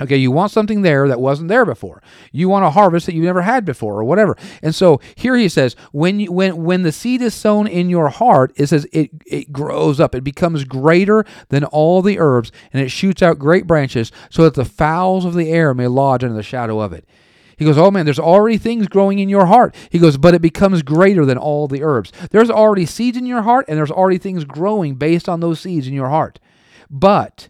Okay, 0.02 0.18
you 0.18 0.30
want 0.30 0.52
something 0.52 0.82
there 0.82 1.08
that 1.08 1.22
wasn't 1.22 1.48
there 1.48 1.66
before. 1.66 2.04
You 2.34 2.50
want 2.50 2.66
a 2.66 2.72
harvest 2.72 3.06
that 3.06 3.16
you've 3.16 3.24
never 3.24 3.44
had 3.44 3.64
before, 3.64 3.94
or 3.98 4.04
whatever. 4.04 4.36
And 4.62 4.76
so 4.76 5.00
here 5.16 5.38
he 5.38 5.48
says, 5.48 5.78
when 5.94 6.20
you, 6.20 6.34
when 6.34 6.66
when 6.66 6.82
the 6.82 6.92
seed 6.92 7.22
is 7.22 7.34
sown 7.34 7.66
in 7.66 7.90
your 7.90 8.10
heart, 8.10 8.52
it 8.58 8.68
says 8.68 8.86
it 8.92 9.12
it 9.26 9.54
grows 9.54 10.02
up, 10.02 10.14
it 10.14 10.24
becomes 10.24 10.66
greater 10.66 11.26
than 11.48 11.64
all 11.64 12.02
the 12.02 12.20
herbs, 12.20 12.52
and 12.74 12.84
it 12.84 12.90
shoots 12.90 13.22
out 13.22 13.40
great 13.40 13.68
branches, 13.68 14.12
so 14.30 14.44
that 14.44 14.56
the 14.56 14.66
fowls 14.66 15.24
of 15.24 15.34
the 15.34 15.50
air 15.50 15.74
may 15.74 15.88
lodge 15.88 16.26
under 16.26 16.36
the 16.36 16.44
shadow 16.44 16.82
of 16.82 16.92
it. 16.92 17.08
He 17.58 17.64
goes, 17.64 17.78
Oh 17.78 17.90
man, 17.90 18.04
there's 18.04 18.20
already 18.20 18.58
things 18.58 18.88
growing 18.88 19.20
in 19.20 19.30
your 19.30 19.46
heart. 19.46 19.74
He 19.90 20.00
goes, 20.00 20.18
But 20.18 20.34
it 20.34 20.42
becomes 20.42 20.84
greater 20.84 21.26
than 21.26 21.38
all 21.38 21.70
the 21.70 21.84
herbs. 21.84 22.12
There's 22.32 22.50
already 22.50 22.86
seeds 22.86 23.18
in 23.18 23.26
your 23.26 23.44
heart, 23.44 23.66
and 23.70 23.78
there's 23.78 23.92
already 23.92 24.18
things 24.18 24.44
growing 24.44 24.96
based 24.96 25.30
on 25.30 25.40
those 25.40 25.62
seeds 25.62 25.88
in 25.88 25.94
your 25.94 26.10
heart. 26.10 26.40
But 26.90 27.48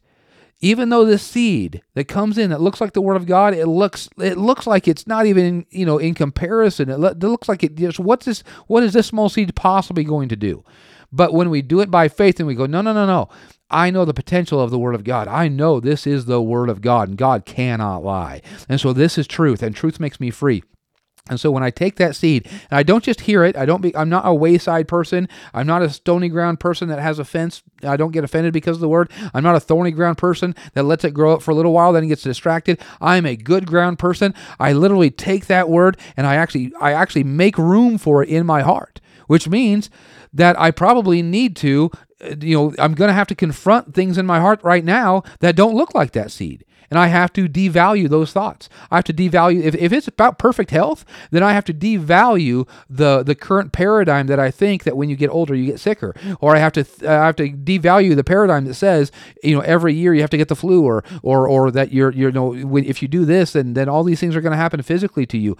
even 0.65 0.89
though 0.89 1.05
this 1.05 1.21
seed 1.21 1.83
that 1.93 2.05
comes 2.05 2.39
in 2.39 2.49
that 2.49 2.59
looks 2.59 2.81
like 2.81 2.93
the 2.93 3.01
word 3.01 3.17
of 3.17 3.27
God, 3.27 3.53
it 3.53 3.67
looks 3.67 4.09
it 4.17 4.35
looks 4.35 4.65
like 4.65 4.87
it's 4.87 5.05
not 5.05 5.27
even 5.27 5.63
you 5.69 5.85
know 5.85 5.99
in 5.99 6.15
comparison. 6.15 6.89
It, 6.89 6.97
looks 6.97 7.47
like 7.47 7.63
it 7.63 7.75
just 7.75 7.99
what's 7.99 8.25
this? 8.25 8.43
What 8.65 8.81
is 8.81 8.93
this 8.93 9.05
small 9.05 9.29
seed 9.29 9.55
possibly 9.55 10.03
going 10.03 10.27
to 10.29 10.35
do? 10.35 10.63
But 11.11 11.33
when 11.33 11.51
we 11.51 11.61
do 11.61 11.81
it 11.81 11.91
by 11.91 12.07
faith 12.07 12.39
and 12.39 12.47
we 12.47 12.55
go, 12.55 12.65
no, 12.65 12.81
no, 12.81 12.93
no, 12.93 13.05
no. 13.05 13.29
I 13.69 13.91
know 13.91 14.05
the 14.05 14.13
potential 14.13 14.59
of 14.59 14.71
the 14.71 14.79
Word 14.79 14.95
of 14.95 15.03
God. 15.03 15.27
I 15.27 15.47
know 15.47 15.79
this 15.79 16.07
is 16.07 16.25
the 16.25 16.41
Word 16.41 16.69
of 16.69 16.81
God, 16.81 17.09
and 17.09 17.17
God 17.17 17.45
cannot 17.45 18.03
lie. 18.03 18.41
And 18.67 18.81
so 18.81 18.91
this 18.91 19.17
is 19.17 19.27
truth, 19.27 19.61
and 19.63 19.75
truth 19.75 19.99
makes 19.99 20.19
me 20.19 20.31
free. 20.31 20.63
And 21.27 21.39
so 21.39 21.49
when 21.49 21.63
I 21.63 21.71
take 21.71 21.95
that 21.95 22.15
seed, 22.15 22.45
and 22.69 22.77
I 22.77 22.83
don't 22.83 23.03
just 23.03 23.21
hear 23.21 23.43
it, 23.43 23.57
I 23.57 23.65
don't 23.65 23.81
be, 23.81 23.95
I'm 23.95 24.09
not 24.09 24.27
a 24.27 24.33
wayside 24.33 24.87
person. 24.87 25.27
I'm 25.55 25.65
not 25.65 25.81
a 25.81 25.89
stony 25.89 26.29
ground 26.29 26.59
person 26.59 26.87
that 26.89 26.99
has 26.99 27.17
offense. 27.17 27.63
I 27.83 27.97
don't 27.97 28.11
get 28.11 28.23
offended 28.23 28.53
because 28.53 28.77
of 28.77 28.81
the 28.81 28.89
word. 28.89 29.11
I'm 29.33 29.43
not 29.43 29.55
a 29.55 29.59
thorny 29.59 29.89
ground 29.89 30.19
person 30.19 30.53
that 30.73 30.83
lets 30.83 31.03
it 31.03 31.15
grow 31.15 31.33
up 31.33 31.41
for 31.41 31.49
a 31.49 31.55
little 31.55 31.73
while, 31.73 31.93
then 31.93 32.07
gets 32.07 32.21
distracted. 32.21 32.79
I'm 33.01 33.25
a 33.25 33.35
good 33.35 33.65
ground 33.65 33.97
person. 33.97 34.35
I 34.59 34.73
literally 34.73 35.09
take 35.09 35.47
that 35.47 35.67
word 35.67 35.97
and 36.15 36.27
I 36.27 36.35
actually, 36.35 36.71
I 36.79 36.91
actually 36.91 37.23
make 37.23 37.57
room 37.57 37.97
for 37.97 38.21
it 38.21 38.29
in 38.29 38.45
my 38.45 38.61
heart, 38.61 39.01
which 39.25 39.49
means 39.49 39.89
that 40.31 40.59
I 40.59 40.69
probably 40.69 41.23
need 41.23 41.55
to, 41.57 41.89
uh, 42.21 42.35
you 42.39 42.55
know, 42.55 42.75
I'm 42.77 42.93
going 42.93 43.07
to 43.07 43.13
have 43.13 43.27
to 43.27 43.35
confront 43.35 43.95
things 43.95 44.19
in 44.19 44.27
my 44.27 44.39
heart 44.39 44.63
right 44.63 44.83
now 44.85 45.23
that 45.39 45.55
don't 45.55 45.75
look 45.75 45.95
like 45.95 46.11
that 46.11 46.29
seed. 46.29 46.65
And 46.89 46.99
I 46.99 47.07
have 47.07 47.33
to 47.33 47.47
devalue 47.47 48.09
those 48.09 48.31
thoughts. 48.31 48.69
I 48.91 48.97
have 48.97 49.05
to 49.05 49.13
devalue 49.13 49.61
if, 49.61 49.75
if 49.75 49.91
it's 49.91 50.07
about 50.07 50.37
perfect 50.37 50.71
health, 50.71 51.05
then 51.31 51.43
I 51.43 51.53
have 51.53 51.65
to 51.65 51.73
devalue 51.73 52.67
the 52.89 53.23
the 53.23 53.35
current 53.35 53.71
paradigm 53.71 54.27
that 54.27 54.39
I 54.39 54.51
think 54.51 54.83
that 54.83 54.97
when 54.97 55.09
you 55.09 55.15
get 55.15 55.29
older 55.29 55.55
you 55.55 55.65
get 55.65 55.79
sicker, 55.79 56.13
or 56.39 56.55
I 56.55 56.59
have 56.59 56.73
to 56.73 56.85
I 57.07 57.25
have 57.25 57.35
to 57.37 57.49
devalue 57.49 58.15
the 58.15 58.23
paradigm 58.23 58.65
that 58.65 58.75
says 58.75 59.11
you 59.43 59.55
know 59.55 59.61
every 59.61 59.93
year 59.93 60.13
you 60.13 60.21
have 60.21 60.29
to 60.31 60.37
get 60.37 60.47
the 60.47 60.55
flu, 60.55 60.83
or 60.83 61.03
or 61.23 61.47
or 61.47 61.71
that 61.71 61.91
you're 61.91 62.11
you're 62.11 62.29
you 62.29 62.33
know 62.33 62.77
if 62.77 63.01
you 63.01 63.07
do 63.07 63.25
this 63.25 63.53
then 63.53 63.73
then 63.73 63.89
all 63.89 64.03
these 64.03 64.19
things 64.19 64.35
are 64.35 64.41
going 64.41 64.51
to 64.51 64.57
happen 64.57 64.81
physically 64.81 65.25
to 65.25 65.37
you. 65.37 65.57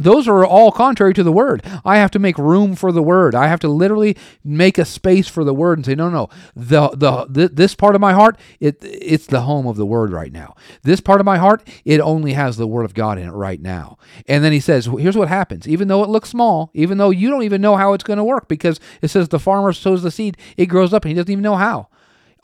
Those 0.00 0.28
are 0.28 0.44
all 0.44 0.72
contrary 0.72 1.14
to 1.14 1.22
the 1.22 1.32
word. 1.32 1.62
I 1.84 1.98
have 1.98 2.10
to 2.12 2.18
make 2.18 2.38
room 2.38 2.74
for 2.74 2.92
the 2.92 3.02
word. 3.02 3.34
I 3.34 3.48
have 3.48 3.60
to 3.60 3.68
literally 3.68 4.16
make 4.44 4.78
a 4.78 4.84
space 4.84 5.28
for 5.28 5.44
the 5.44 5.54
word 5.54 5.78
and 5.78 5.86
say, 5.86 5.94
no, 5.94 6.08
no, 6.10 6.28
the 6.54 6.88
the, 6.90 7.26
the 7.28 7.48
this 7.48 7.74
part 7.74 7.94
of 7.94 8.00
my 8.00 8.12
heart, 8.12 8.38
it 8.60 8.78
it's 8.82 9.26
the 9.26 9.42
home 9.42 9.66
of 9.66 9.76
the 9.76 9.86
word 9.86 10.12
right 10.12 10.32
now. 10.32 10.54
This 10.82 11.00
part 11.00 11.20
of 11.20 11.26
my 11.26 11.38
heart, 11.38 11.66
it 11.84 12.00
only 12.00 12.32
has 12.34 12.56
the 12.56 12.66
word 12.66 12.84
of 12.84 12.94
God 12.94 13.18
in 13.18 13.28
it 13.28 13.32
right 13.32 13.60
now. 13.60 13.98
And 14.26 14.44
then 14.44 14.52
he 14.52 14.60
says, 14.60 14.86
here's 14.86 15.16
what 15.16 15.28
happens. 15.28 15.68
Even 15.68 15.88
though 15.88 16.02
it 16.02 16.10
looks 16.10 16.28
small, 16.28 16.70
even 16.74 16.98
though 16.98 17.10
you 17.10 17.30
don't 17.30 17.42
even 17.42 17.60
know 17.60 17.76
how 17.76 17.92
it's 17.92 18.04
going 18.04 18.18
to 18.18 18.24
work, 18.24 18.48
because 18.48 18.80
it 19.02 19.08
says 19.08 19.28
the 19.28 19.38
farmer 19.38 19.72
sows 19.72 20.02
the 20.02 20.10
seed, 20.10 20.36
it 20.56 20.66
grows 20.66 20.92
up, 20.92 21.04
and 21.04 21.10
he 21.10 21.14
doesn't 21.14 21.30
even 21.30 21.42
know 21.42 21.56
how. 21.56 21.88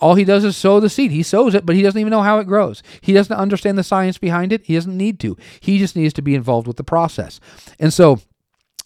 All 0.01 0.15
he 0.15 0.25
does 0.25 0.45
is 0.45 0.57
sow 0.57 0.81
the 0.81 0.89
seed. 0.89 1.11
He 1.11 1.23
sows 1.23 1.55
it, 1.55 1.65
but 1.65 1.77
he 1.77 1.83
doesn't 1.83 2.01
even 2.01 2.11
know 2.11 2.23
how 2.23 2.39
it 2.39 2.47
grows. 2.47 2.83
He 3.01 3.13
doesn't 3.13 3.37
understand 3.37 3.79
the 3.79 3.85
science 3.85 4.19
behind 4.19 4.53
it. 4.53 4.63
He 4.65 4.75
doesn't 4.75 4.97
need 4.97 5.21
to. 5.21 5.37
He 5.61 5.79
just 5.79 5.97
needs 5.97 6.13
to 6.15 6.23
be 6.23 6.35
involved 6.35 6.67
with 6.67 6.77
the 6.77 6.85
process. 6.85 7.41
And 7.79 7.93
so, 7.93 8.21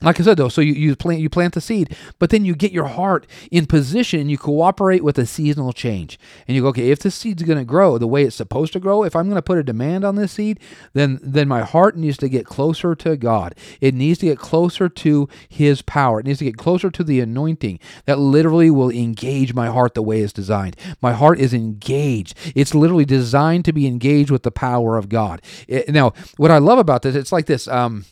like 0.00 0.20
I 0.20 0.22
said 0.22 0.36
though, 0.36 0.48
so 0.48 0.60
you, 0.60 0.74
you 0.74 0.94
plant 0.94 1.20
you 1.20 1.28
plant 1.28 1.54
the 1.54 1.60
seed, 1.60 1.96
but 2.20 2.30
then 2.30 2.44
you 2.44 2.54
get 2.54 2.70
your 2.70 2.86
heart 2.86 3.26
in 3.50 3.66
position 3.66 4.28
you 4.28 4.38
cooperate 4.38 5.02
with 5.02 5.18
a 5.18 5.26
seasonal 5.26 5.72
change. 5.72 6.20
And 6.46 6.54
you 6.54 6.62
go, 6.62 6.68
okay, 6.68 6.90
if 6.92 7.00
this 7.00 7.16
seed's 7.16 7.42
gonna 7.42 7.64
grow 7.64 7.98
the 7.98 8.06
way 8.06 8.22
it's 8.22 8.36
supposed 8.36 8.72
to 8.74 8.80
grow, 8.80 9.02
if 9.02 9.16
I'm 9.16 9.28
gonna 9.28 9.42
put 9.42 9.58
a 9.58 9.64
demand 9.64 10.04
on 10.04 10.14
this 10.14 10.32
seed, 10.32 10.60
then 10.92 11.18
then 11.20 11.48
my 11.48 11.62
heart 11.62 11.96
needs 11.96 12.16
to 12.18 12.28
get 12.28 12.46
closer 12.46 12.94
to 12.94 13.16
God. 13.16 13.56
It 13.80 13.92
needs 13.92 14.20
to 14.20 14.26
get 14.26 14.38
closer 14.38 14.88
to 14.88 15.28
his 15.48 15.82
power. 15.82 16.20
It 16.20 16.26
needs 16.26 16.38
to 16.38 16.44
get 16.44 16.56
closer 16.56 16.90
to 16.90 17.02
the 17.02 17.18
anointing 17.18 17.80
that 18.04 18.20
literally 18.20 18.70
will 18.70 18.90
engage 18.90 19.52
my 19.52 19.66
heart 19.66 19.94
the 19.94 20.02
way 20.02 20.20
it's 20.20 20.32
designed. 20.32 20.76
My 21.02 21.12
heart 21.12 21.40
is 21.40 21.52
engaged. 21.52 22.38
It's 22.54 22.74
literally 22.74 23.04
designed 23.04 23.64
to 23.64 23.72
be 23.72 23.88
engaged 23.88 24.30
with 24.30 24.44
the 24.44 24.52
power 24.52 24.96
of 24.96 25.08
God. 25.08 25.42
It, 25.66 25.88
now, 25.88 26.12
what 26.36 26.52
I 26.52 26.58
love 26.58 26.78
about 26.78 27.02
this, 27.02 27.16
it's 27.16 27.32
like 27.32 27.46
this. 27.46 27.66
Um, 27.66 28.04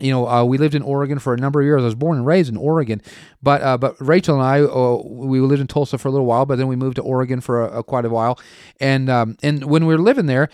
you 0.00 0.10
know, 0.10 0.28
uh, 0.28 0.44
we 0.44 0.58
lived 0.58 0.74
in 0.74 0.82
Oregon 0.82 1.18
for 1.18 1.32
a 1.32 1.36
number 1.36 1.60
of 1.60 1.66
years. 1.66 1.80
I 1.80 1.84
was 1.84 1.94
born 1.94 2.18
and 2.18 2.26
raised 2.26 2.50
in 2.50 2.56
Oregon, 2.56 3.00
but 3.42 3.62
uh, 3.62 3.78
but 3.78 3.96
Rachel 4.00 4.34
and 4.34 4.44
I, 4.44 4.60
uh, 4.60 5.02
we 5.04 5.40
lived 5.40 5.60
in 5.60 5.66
Tulsa 5.66 5.98
for 5.98 6.08
a 6.08 6.10
little 6.10 6.26
while, 6.26 6.44
but 6.46 6.58
then 6.58 6.68
we 6.68 6.76
moved 6.76 6.96
to 6.96 7.02
Oregon 7.02 7.40
for 7.40 7.64
a, 7.64 7.78
a 7.78 7.82
quite 7.82 8.04
a 8.04 8.10
while, 8.10 8.38
and 8.80 9.08
um, 9.08 9.36
and 9.42 9.64
when 9.64 9.86
we 9.86 9.94
were 9.94 10.02
living 10.02 10.26
there, 10.26 10.50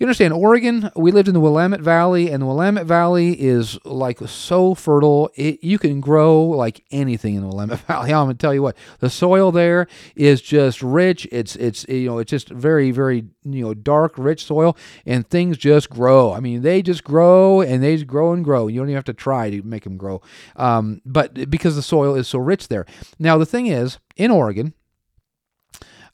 you 0.00 0.06
understand, 0.06 0.32
Oregon, 0.32 0.90
we 0.96 1.12
lived 1.12 1.28
in 1.28 1.34
the 1.34 1.40
Willamette 1.40 1.82
Valley, 1.82 2.30
and 2.30 2.40
the 2.40 2.46
Willamette 2.46 2.86
Valley 2.86 3.38
is 3.38 3.78
like 3.84 4.18
so 4.26 4.74
fertile. 4.74 5.30
It, 5.34 5.62
you 5.62 5.78
can 5.78 6.00
grow 6.00 6.42
like 6.42 6.82
anything 6.90 7.34
in 7.34 7.42
the 7.42 7.48
Willamette 7.48 7.80
Valley. 7.86 8.10
I'm 8.10 8.26
to 8.28 8.34
tell 8.34 8.54
you 8.54 8.62
what, 8.62 8.78
the 9.00 9.10
soil 9.10 9.52
there 9.52 9.86
is 10.16 10.40
just 10.40 10.82
rich. 10.82 11.28
It's, 11.30 11.54
it's, 11.56 11.86
you 11.86 12.06
know, 12.06 12.18
it's 12.18 12.30
just 12.30 12.48
very, 12.48 12.92
very, 12.92 13.26
you 13.44 13.62
know, 13.62 13.74
dark, 13.74 14.14
rich 14.16 14.46
soil, 14.46 14.74
and 15.04 15.28
things 15.28 15.58
just 15.58 15.90
grow. 15.90 16.32
I 16.32 16.40
mean, 16.40 16.62
they 16.62 16.80
just 16.80 17.04
grow 17.04 17.60
and 17.60 17.82
they 17.82 17.96
just 17.96 18.06
grow 18.06 18.32
and 18.32 18.42
grow. 18.42 18.68
You 18.68 18.80
don't 18.80 18.88
even 18.88 18.96
have 18.96 19.04
to 19.04 19.12
try 19.12 19.50
to 19.50 19.60
make 19.62 19.84
them 19.84 19.98
grow. 19.98 20.22
Um, 20.56 21.02
but 21.04 21.50
because 21.50 21.76
the 21.76 21.82
soil 21.82 22.14
is 22.14 22.26
so 22.26 22.38
rich 22.38 22.68
there. 22.68 22.86
Now, 23.18 23.36
the 23.36 23.44
thing 23.44 23.66
is, 23.66 23.98
in 24.16 24.30
Oregon, 24.30 24.72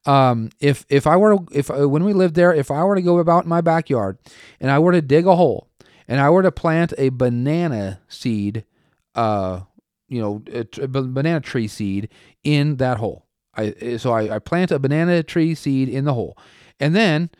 um, 0.06 0.50
if 0.60 0.86
if 0.88 1.06
I 1.06 1.16
were 1.16 1.36
to, 1.36 1.46
if 1.52 1.70
uh, 1.70 1.88
when 1.88 2.04
we 2.04 2.12
lived 2.12 2.34
there, 2.34 2.54
if 2.54 2.70
I 2.70 2.84
were 2.84 2.94
to 2.94 3.02
go 3.02 3.18
about 3.18 3.44
in 3.44 3.48
my 3.50 3.60
backyard 3.60 4.18
and 4.60 4.70
I 4.70 4.78
were 4.78 4.92
to 4.92 5.02
dig 5.02 5.26
a 5.26 5.36
hole 5.36 5.68
and 6.08 6.20
I 6.20 6.30
were 6.30 6.42
to 6.42 6.52
plant 6.52 6.92
a 6.96 7.08
banana 7.08 8.00
seed, 8.08 8.64
uh, 9.14 9.60
you 10.08 10.20
know, 10.20 10.42
a, 10.52 10.66
a 10.80 10.88
banana 10.88 11.40
tree 11.40 11.68
seed 11.68 12.08
in 12.44 12.76
that 12.76 12.98
hole. 12.98 13.26
I 13.54 13.74
eh, 13.80 13.98
so 13.98 14.12
I, 14.12 14.36
I 14.36 14.38
plant 14.38 14.70
a 14.70 14.78
banana 14.78 15.22
tree 15.22 15.54
seed 15.54 15.88
in 15.88 16.04
the 16.04 16.14
hole, 16.14 16.38
and 16.78 16.94
then, 16.94 17.30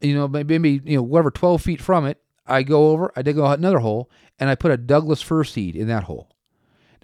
you 0.00 0.14
know, 0.14 0.26
maybe 0.26 0.80
you 0.84 0.96
know 0.96 1.02
whatever 1.02 1.30
twelve 1.30 1.62
feet 1.62 1.82
from 1.82 2.06
it, 2.06 2.18
I 2.46 2.62
go 2.62 2.90
over, 2.90 3.12
I 3.16 3.22
dig 3.22 3.38
another 3.38 3.80
hole, 3.80 4.10
and 4.38 4.48
I 4.48 4.54
put 4.54 4.70
a 4.72 4.76
Douglas 4.76 5.20
fir 5.20 5.44
seed 5.44 5.76
in 5.76 5.88
that 5.88 6.04
hole. 6.04 6.33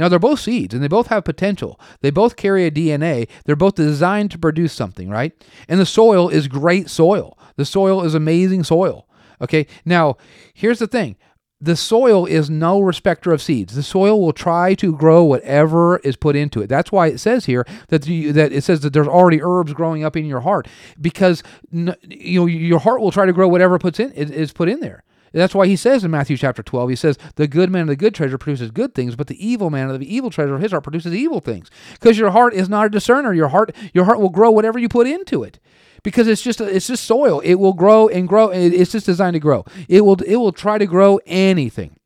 Now, 0.00 0.08
they're 0.08 0.18
both 0.18 0.40
seeds 0.40 0.72
and 0.72 0.82
they 0.82 0.88
both 0.88 1.08
have 1.08 1.24
potential. 1.24 1.78
They 2.00 2.08
both 2.08 2.36
carry 2.36 2.64
a 2.64 2.70
DNA. 2.70 3.28
They're 3.44 3.54
both 3.54 3.74
designed 3.74 4.30
to 4.30 4.38
produce 4.38 4.72
something, 4.72 5.10
right? 5.10 5.32
And 5.68 5.78
the 5.78 5.84
soil 5.84 6.30
is 6.30 6.48
great 6.48 6.88
soil. 6.88 7.38
The 7.56 7.66
soil 7.66 8.02
is 8.02 8.14
amazing 8.14 8.64
soil. 8.64 9.06
Okay, 9.42 9.66
now 9.84 10.16
here's 10.54 10.78
the 10.78 10.86
thing 10.86 11.16
the 11.60 11.76
soil 11.76 12.24
is 12.24 12.48
no 12.48 12.80
respecter 12.80 13.30
of 13.30 13.42
seeds. 13.42 13.74
The 13.74 13.82
soil 13.82 14.18
will 14.18 14.32
try 14.32 14.74
to 14.76 14.96
grow 14.96 15.22
whatever 15.22 15.98
is 15.98 16.16
put 16.16 16.34
into 16.34 16.62
it. 16.62 16.68
That's 16.68 16.90
why 16.90 17.08
it 17.08 17.18
says 17.18 17.44
here 17.44 17.66
that 17.88 18.06
you, 18.06 18.32
that 18.32 18.52
it 18.52 18.64
says 18.64 18.80
that 18.80 18.94
there's 18.94 19.06
already 19.06 19.42
herbs 19.42 19.74
growing 19.74 20.02
up 20.02 20.16
in 20.16 20.24
your 20.24 20.40
heart 20.40 20.66
because 20.98 21.42
you 21.70 22.40
know 22.40 22.46
your 22.46 22.78
heart 22.78 23.02
will 23.02 23.12
try 23.12 23.26
to 23.26 23.34
grow 23.34 23.48
whatever 23.48 23.78
puts 23.78 24.00
in 24.00 24.12
is 24.12 24.52
put 24.52 24.70
in 24.70 24.80
there. 24.80 25.04
That's 25.32 25.54
why 25.54 25.66
he 25.66 25.76
says 25.76 26.04
in 26.04 26.10
Matthew 26.10 26.36
chapter 26.36 26.62
12, 26.62 26.90
he 26.90 26.96
says, 26.96 27.18
The 27.36 27.46
good 27.46 27.70
man 27.70 27.82
of 27.82 27.88
the 27.88 27.96
good 27.96 28.14
treasure 28.14 28.38
produces 28.38 28.70
good 28.70 28.94
things, 28.94 29.16
but 29.16 29.28
the 29.28 29.46
evil 29.46 29.70
man 29.70 29.90
of 29.90 30.00
the 30.00 30.14
evil 30.14 30.30
treasure 30.30 30.54
of 30.54 30.60
his 30.60 30.72
heart 30.72 30.82
produces 30.82 31.14
evil 31.14 31.40
things. 31.40 31.70
Because 31.92 32.18
your 32.18 32.30
heart 32.30 32.54
is 32.54 32.68
not 32.68 32.86
a 32.86 32.90
discerner. 32.90 33.32
Your 33.32 33.48
heart, 33.48 33.74
your 33.94 34.04
heart 34.04 34.20
will 34.20 34.30
grow 34.30 34.50
whatever 34.50 34.78
you 34.78 34.88
put 34.88 35.06
into 35.06 35.42
it. 35.42 35.60
Because 36.02 36.26
it's 36.26 36.42
just 36.42 36.60
it's 36.60 36.86
just 36.86 37.04
soil. 37.04 37.40
It 37.40 37.56
will 37.56 37.74
grow 37.74 38.08
and 38.08 38.26
grow. 38.26 38.48
It's 38.48 38.92
just 38.92 39.06
designed 39.06 39.34
to 39.34 39.40
grow. 39.40 39.64
It 39.88 40.00
will 40.00 40.20
it 40.22 40.36
will 40.36 40.52
try 40.52 40.78
to 40.78 40.86
grow 40.86 41.20
anything. 41.26 41.96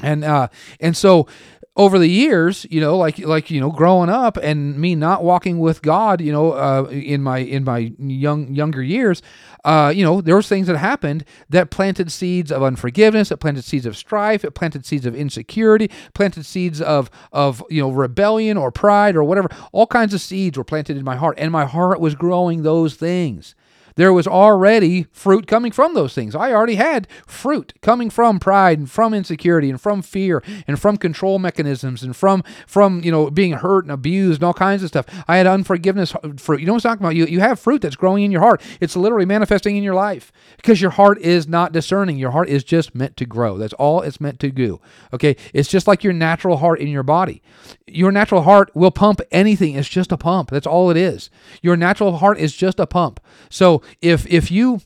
And 0.00 0.22
uh 0.22 0.48
and 0.78 0.96
so 0.96 1.26
over 1.76 1.98
the 1.98 2.08
years, 2.08 2.64
you 2.70 2.80
know, 2.80 2.96
like 2.96 3.18
like 3.18 3.50
you 3.50 3.60
know, 3.60 3.70
growing 3.70 4.08
up 4.08 4.36
and 4.36 4.78
me 4.78 4.94
not 4.94 5.24
walking 5.24 5.58
with 5.58 5.82
God, 5.82 6.20
you 6.20 6.30
know, 6.30 6.52
uh, 6.52 6.84
in 6.84 7.20
my 7.22 7.38
in 7.38 7.64
my 7.64 7.92
young 7.98 8.54
younger 8.54 8.82
years, 8.82 9.22
uh, 9.64 9.92
you 9.94 10.04
know, 10.04 10.20
there 10.20 10.36
was 10.36 10.48
things 10.48 10.68
that 10.68 10.76
happened 10.76 11.24
that 11.48 11.70
planted 11.70 12.12
seeds 12.12 12.52
of 12.52 12.62
unforgiveness, 12.62 13.32
it 13.32 13.38
planted 13.38 13.64
seeds 13.64 13.86
of 13.86 13.96
strife, 13.96 14.44
it 14.44 14.52
planted 14.52 14.86
seeds 14.86 15.04
of 15.04 15.16
insecurity, 15.16 15.90
planted 16.14 16.46
seeds 16.46 16.80
of 16.80 17.10
of 17.32 17.64
you 17.68 17.82
know 17.82 17.90
rebellion 17.90 18.56
or 18.56 18.70
pride 18.70 19.16
or 19.16 19.24
whatever. 19.24 19.48
All 19.72 19.88
kinds 19.88 20.14
of 20.14 20.20
seeds 20.20 20.56
were 20.56 20.64
planted 20.64 20.96
in 20.96 21.04
my 21.04 21.16
heart, 21.16 21.36
and 21.40 21.50
my 21.50 21.64
heart 21.64 21.98
was 21.98 22.14
growing 22.14 22.62
those 22.62 22.94
things 22.94 23.56
there 23.96 24.12
was 24.12 24.26
already 24.26 25.06
fruit 25.12 25.46
coming 25.46 25.72
from 25.72 25.94
those 25.94 26.14
things. 26.14 26.34
I 26.34 26.52
already 26.52 26.74
had 26.76 27.06
fruit 27.26 27.74
coming 27.80 28.10
from 28.10 28.40
pride 28.40 28.78
and 28.78 28.90
from 28.90 29.14
insecurity 29.14 29.70
and 29.70 29.80
from 29.80 30.02
fear 30.02 30.42
and 30.66 30.80
from 30.80 30.96
control 30.96 31.38
mechanisms 31.38 32.02
and 32.02 32.16
from 32.16 32.42
from 32.66 33.02
you 33.02 33.10
know 33.10 33.30
being 33.30 33.52
hurt 33.52 33.84
and 33.84 33.92
abused 33.92 34.40
and 34.40 34.46
all 34.46 34.54
kinds 34.54 34.82
of 34.82 34.88
stuff. 34.88 35.06
I 35.28 35.36
had 35.36 35.46
unforgiveness 35.46 36.14
fruit. 36.36 36.60
You 36.60 36.66
know 36.66 36.74
what 36.74 36.84
I'm 36.84 36.90
talking 36.90 37.06
about? 37.06 37.16
You 37.16 37.26
you 37.26 37.40
have 37.40 37.60
fruit 37.60 37.82
that's 37.82 37.96
growing 37.96 38.24
in 38.24 38.32
your 38.32 38.40
heart. 38.40 38.62
It's 38.80 38.96
literally 38.96 39.26
manifesting 39.26 39.76
in 39.76 39.82
your 39.82 39.94
life 39.94 40.32
because 40.56 40.80
your 40.80 40.90
heart 40.92 41.18
is 41.18 41.46
not 41.46 41.72
discerning. 41.72 42.18
Your 42.18 42.32
heart 42.32 42.48
is 42.48 42.64
just 42.64 42.94
meant 42.94 43.16
to 43.18 43.26
grow. 43.26 43.58
That's 43.58 43.74
all 43.74 44.02
it's 44.02 44.20
meant 44.20 44.40
to 44.40 44.50
do. 44.50 44.80
Okay, 45.12 45.36
it's 45.52 45.68
just 45.68 45.86
like 45.86 46.02
your 46.02 46.12
natural 46.12 46.58
heart 46.58 46.80
in 46.80 46.88
your 46.88 47.02
body. 47.02 47.42
Your 47.86 48.10
natural 48.10 48.42
heart 48.42 48.70
will 48.74 48.90
pump 48.90 49.20
anything. 49.30 49.74
It's 49.74 49.88
just 49.88 50.12
a 50.12 50.16
pump. 50.16 50.50
That's 50.50 50.66
all 50.66 50.90
it 50.90 50.96
is. 50.96 51.30
Your 51.62 51.76
natural 51.76 52.18
heart 52.18 52.38
is 52.38 52.54
just 52.54 52.80
a 52.80 52.86
pump. 52.86 53.20
So 53.50 53.82
if 54.00 54.26
if 54.26 54.50
you 54.50 54.80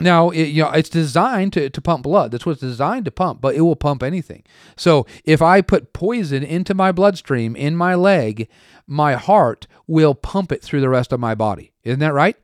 now, 0.00 0.30
it, 0.30 0.44
you 0.44 0.62
know, 0.62 0.70
it's 0.70 0.88
designed 0.88 1.52
to, 1.54 1.70
to 1.70 1.80
pump 1.80 2.04
blood. 2.04 2.30
That's 2.30 2.46
what 2.46 2.52
it's 2.52 2.60
designed 2.60 3.04
to 3.06 3.10
pump, 3.10 3.40
but 3.40 3.54
it 3.54 3.62
will 3.62 3.76
pump 3.76 4.02
anything. 4.02 4.44
So 4.76 5.06
if 5.24 5.42
I 5.42 5.60
put 5.60 5.92
poison 5.92 6.42
into 6.42 6.74
my 6.74 6.92
bloodstream 6.92 7.56
in 7.56 7.76
my 7.76 7.94
leg, 7.94 8.48
my 8.86 9.14
heart 9.14 9.66
will 9.86 10.14
pump 10.14 10.52
it 10.52 10.62
through 10.62 10.80
the 10.80 10.88
rest 10.88 11.12
of 11.12 11.20
my 11.20 11.34
body. 11.34 11.72
Isn't 11.82 12.00
that 12.00 12.14
right? 12.14 12.36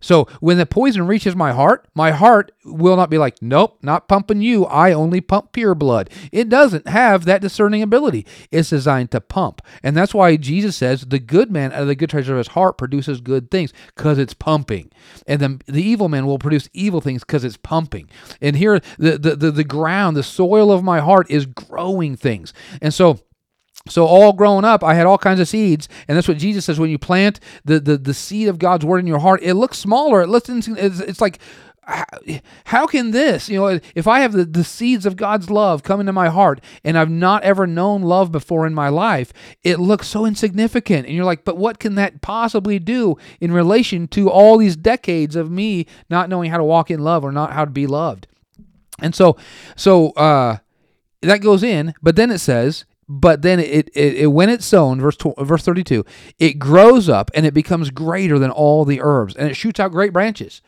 So 0.00 0.26
when 0.40 0.58
the 0.58 0.66
poison 0.66 1.06
reaches 1.06 1.36
my 1.36 1.52
heart, 1.52 1.86
my 1.94 2.10
heart 2.10 2.52
will 2.64 2.96
not 2.96 3.10
be 3.10 3.18
like, 3.18 3.40
nope, 3.42 3.78
not 3.82 4.08
pumping 4.08 4.40
you. 4.40 4.64
I 4.66 4.92
only 4.92 5.20
pump 5.20 5.52
pure 5.52 5.74
blood. 5.74 6.10
It 6.32 6.48
doesn't 6.48 6.88
have 6.88 7.24
that 7.26 7.42
discerning 7.42 7.82
ability. 7.82 8.26
It's 8.50 8.70
designed 8.70 9.10
to 9.12 9.20
pump. 9.20 9.62
And 9.82 9.96
that's 9.96 10.14
why 10.14 10.36
Jesus 10.36 10.76
says 10.76 11.02
the 11.02 11.18
good 11.18 11.50
man 11.50 11.72
out 11.72 11.82
of 11.82 11.88
the 11.88 11.94
good 11.94 12.10
treasure 12.10 12.32
of 12.32 12.38
his 12.38 12.48
heart 12.48 12.78
produces 12.78 13.20
good 13.20 13.50
things 13.50 13.72
because 13.94 14.18
it's 14.18 14.34
pumping. 14.34 14.90
And 15.26 15.40
then 15.40 15.60
the 15.66 15.82
evil 15.82 16.08
man 16.08 16.26
will 16.26 16.38
produce 16.38 16.68
evil 16.72 17.00
things 17.00 17.22
because 17.22 17.44
it's 17.44 17.56
pumping. 17.56 18.08
And 18.40 18.56
here, 18.56 18.80
the, 18.98 19.18
the, 19.18 19.36
the, 19.36 19.50
the 19.50 19.64
ground, 19.64 20.16
the 20.16 20.22
soil 20.22 20.72
of 20.72 20.82
my 20.82 21.00
heart 21.00 21.30
is 21.30 21.46
growing 21.46 22.16
things. 22.16 22.52
And 22.80 22.94
so, 22.94 23.20
so 23.90 24.06
all 24.06 24.32
growing 24.32 24.64
up, 24.64 24.82
I 24.82 24.94
had 24.94 25.06
all 25.06 25.18
kinds 25.18 25.40
of 25.40 25.48
seeds, 25.48 25.88
and 26.08 26.16
that's 26.16 26.28
what 26.28 26.38
Jesus 26.38 26.64
says. 26.64 26.78
When 26.78 26.90
you 26.90 26.98
plant 26.98 27.40
the 27.64 27.80
the, 27.80 27.98
the 27.98 28.14
seed 28.14 28.48
of 28.48 28.58
God's 28.58 28.84
word 28.84 28.98
in 28.98 29.06
your 29.06 29.18
heart, 29.18 29.40
it 29.42 29.54
looks 29.54 29.78
smaller. 29.78 30.22
It 30.22 30.28
looks 30.28 30.48
it's, 30.48 31.00
it's 31.00 31.20
like 31.20 31.38
how 32.66 32.86
can 32.86 33.10
this 33.10 33.48
you 33.48 33.58
know 33.58 33.80
if 33.94 34.06
i 34.06 34.20
have 34.20 34.32
the, 34.32 34.44
the 34.44 34.62
seeds 34.62 35.06
of 35.06 35.16
god's 35.16 35.50
love 35.50 35.82
come 35.82 35.98
into 35.98 36.12
my 36.12 36.28
heart 36.28 36.60
and 36.84 36.96
i've 36.96 37.10
not 37.10 37.42
ever 37.42 37.66
known 37.66 38.02
love 38.02 38.30
before 38.30 38.66
in 38.66 38.74
my 38.74 38.88
life 38.88 39.32
it 39.64 39.80
looks 39.80 40.06
so 40.06 40.24
insignificant 40.24 41.06
and 41.06 41.16
you're 41.16 41.24
like 41.24 41.44
but 41.44 41.56
what 41.56 41.78
can 41.78 41.94
that 41.96 42.20
possibly 42.20 42.78
do 42.78 43.16
in 43.40 43.50
relation 43.50 44.06
to 44.06 44.30
all 44.30 44.58
these 44.58 44.76
decades 44.76 45.34
of 45.34 45.50
me 45.50 45.86
not 46.08 46.28
knowing 46.28 46.50
how 46.50 46.58
to 46.58 46.64
walk 46.64 46.90
in 46.90 47.00
love 47.00 47.24
or 47.24 47.32
not 47.32 47.52
how 47.52 47.64
to 47.64 47.70
be 47.70 47.86
loved 47.86 48.26
and 49.00 49.14
so 49.14 49.36
so 49.74 50.10
uh 50.10 50.58
that 51.22 51.38
goes 51.38 51.62
in 51.62 51.94
but 52.02 52.14
then 52.14 52.30
it 52.30 52.38
says 52.38 52.84
but 53.12 53.42
then 53.42 53.58
it, 53.58 53.90
it, 53.92 54.14
it, 54.14 54.26
when 54.28 54.48
it's 54.48 54.64
sown 54.64 55.00
verse 55.00 55.16
verse 55.38 55.64
32 55.64 56.04
it 56.38 56.60
grows 56.60 57.08
up 57.08 57.28
and 57.34 57.44
it 57.44 57.52
becomes 57.52 57.90
greater 57.90 58.38
than 58.38 58.52
all 58.52 58.84
the 58.84 59.00
herbs 59.02 59.34
and 59.34 59.48
it 59.48 59.54
shoots 59.54 59.80
out 59.80 59.90
great 59.90 60.12
branches 60.12 60.62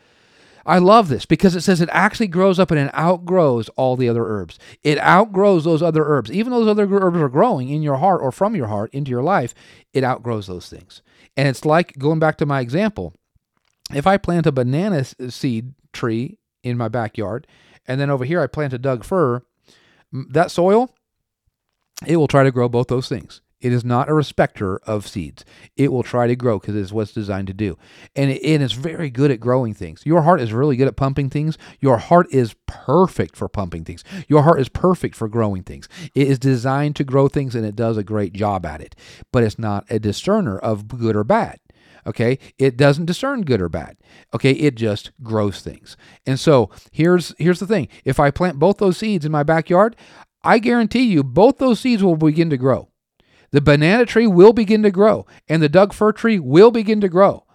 I 0.65 0.77
love 0.77 1.09
this 1.09 1.25
because 1.25 1.55
it 1.55 1.61
says 1.61 1.81
it 1.81 1.89
actually 1.91 2.27
grows 2.27 2.57
up 2.57 2.71
and 2.71 2.79
it 2.79 2.93
outgrows 2.95 3.67
all 3.69 3.97
the 3.97 4.07
other 4.07 4.25
herbs. 4.25 4.57
It 4.81 4.97
outgrows 4.97 5.65
those 5.65 5.83
other 5.83 6.05
herbs. 6.05 6.31
Even 6.31 6.53
those 6.53 6.69
other 6.69 6.87
herbs 6.89 7.19
are 7.19 7.27
growing 7.27 7.67
in 7.67 7.81
your 7.81 7.97
heart 7.97 8.21
or 8.21 8.31
from 8.31 8.55
your 8.55 8.67
heart 8.67 8.93
into 8.93 9.11
your 9.11 9.23
life, 9.23 9.53
it 9.91 10.05
outgrows 10.05 10.47
those 10.47 10.69
things. 10.69 11.01
And 11.35 11.49
it's 11.49 11.65
like 11.65 11.99
going 11.99 12.19
back 12.19 12.37
to 12.37 12.45
my 12.45 12.61
example. 12.61 13.13
If 13.93 14.07
I 14.07 14.15
plant 14.15 14.47
a 14.47 14.53
banana 14.53 15.03
seed 15.03 15.73
tree 15.91 16.37
in 16.63 16.77
my 16.77 16.87
backyard, 16.87 17.45
and 17.85 17.99
then 17.99 18.09
over 18.09 18.23
here 18.23 18.39
I 18.39 18.47
plant 18.47 18.71
a 18.71 18.77
Doug 18.77 19.03
fir, 19.03 19.43
that 20.13 20.49
soil, 20.49 20.95
it 22.05 22.17
will 22.17 22.27
try 22.27 22.43
to 22.43 22.51
grow 22.51 22.69
both 22.69 22.87
those 22.87 23.09
things. 23.09 23.41
It 23.63 23.71
is 23.71 23.85
not 23.85 24.09
a 24.09 24.13
respecter 24.13 24.77
of 24.79 25.07
seeds. 25.07 25.45
It 25.77 25.89
will 25.89 26.03
try 26.03 26.27
to 26.27 26.35
grow 26.35 26.59
because 26.59 26.75
it's 26.75 26.91
what's 26.91 27.13
designed 27.13 27.47
to 27.47 27.53
do. 27.53 27.77
And, 28.13 28.29
it, 28.29 28.43
and 28.43 28.61
it's 28.61 28.73
very 28.73 29.09
good 29.09 29.31
at 29.31 29.39
growing 29.39 29.73
things. 29.73 30.05
Your 30.05 30.23
heart 30.23 30.41
is 30.41 30.51
really 30.51 30.75
good 30.75 30.89
at 30.89 30.97
pumping 30.97 31.29
things. 31.29 31.57
Your 31.79 31.97
heart 31.97 32.27
is 32.29 32.55
perfect 32.67 33.37
for 33.37 33.47
pumping 33.47 33.85
things. 33.85 34.03
Your 34.27 34.43
heart 34.43 34.59
is 34.59 34.67
perfect 34.67 35.15
for 35.15 35.29
growing 35.29 35.63
things. 35.63 35.87
It 36.13 36.27
is 36.27 36.39
designed 36.39 36.97
to 36.97 37.05
grow 37.05 37.29
things 37.29 37.55
and 37.55 37.65
it 37.65 37.77
does 37.77 37.95
a 37.95 38.03
great 38.03 38.33
job 38.33 38.65
at 38.65 38.81
it. 38.81 38.97
But 39.31 39.43
it's 39.43 39.57
not 39.57 39.85
a 39.89 39.97
discerner 39.97 40.59
of 40.59 40.89
good 40.89 41.15
or 41.15 41.23
bad. 41.23 41.59
Okay, 42.05 42.37
it 42.57 42.75
doesn't 42.75 43.05
discern 43.05 43.43
good 43.43 43.61
or 43.61 43.69
bad. 43.69 43.95
Okay, 44.33 44.51
it 44.51 44.75
just 44.75 45.11
grows 45.21 45.61
things. 45.61 45.95
And 46.25 46.37
so 46.37 46.69
here's 46.91 47.33
here's 47.37 47.61
the 47.61 47.67
thing: 47.67 47.87
if 48.03 48.19
I 48.19 48.29
plant 48.29 48.59
both 48.59 48.77
those 48.77 48.97
seeds 48.97 49.23
in 49.23 49.31
my 49.31 49.43
backyard, 49.43 49.95
I 50.43 50.59
guarantee 50.59 51.03
you 51.03 51.23
both 51.23 51.57
those 51.57 51.79
seeds 51.79 52.03
will 52.03 52.17
begin 52.17 52.49
to 52.49 52.57
grow. 52.57 52.89
The 53.51 53.61
banana 53.61 54.05
tree 54.05 54.27
will 54.27 54.53
begin 54.53 54.83
to 54.83 54.91
grow, 54.91 55.25
and 55.47 55.61
the 55.61 55.69
Doug 55.69 55.93
fir 55.93 56.11
tree 56.11 56.39
will 56.39 56.71
begin 56.71 57.01
to 57.01 57.09
grow. 57.09 57.45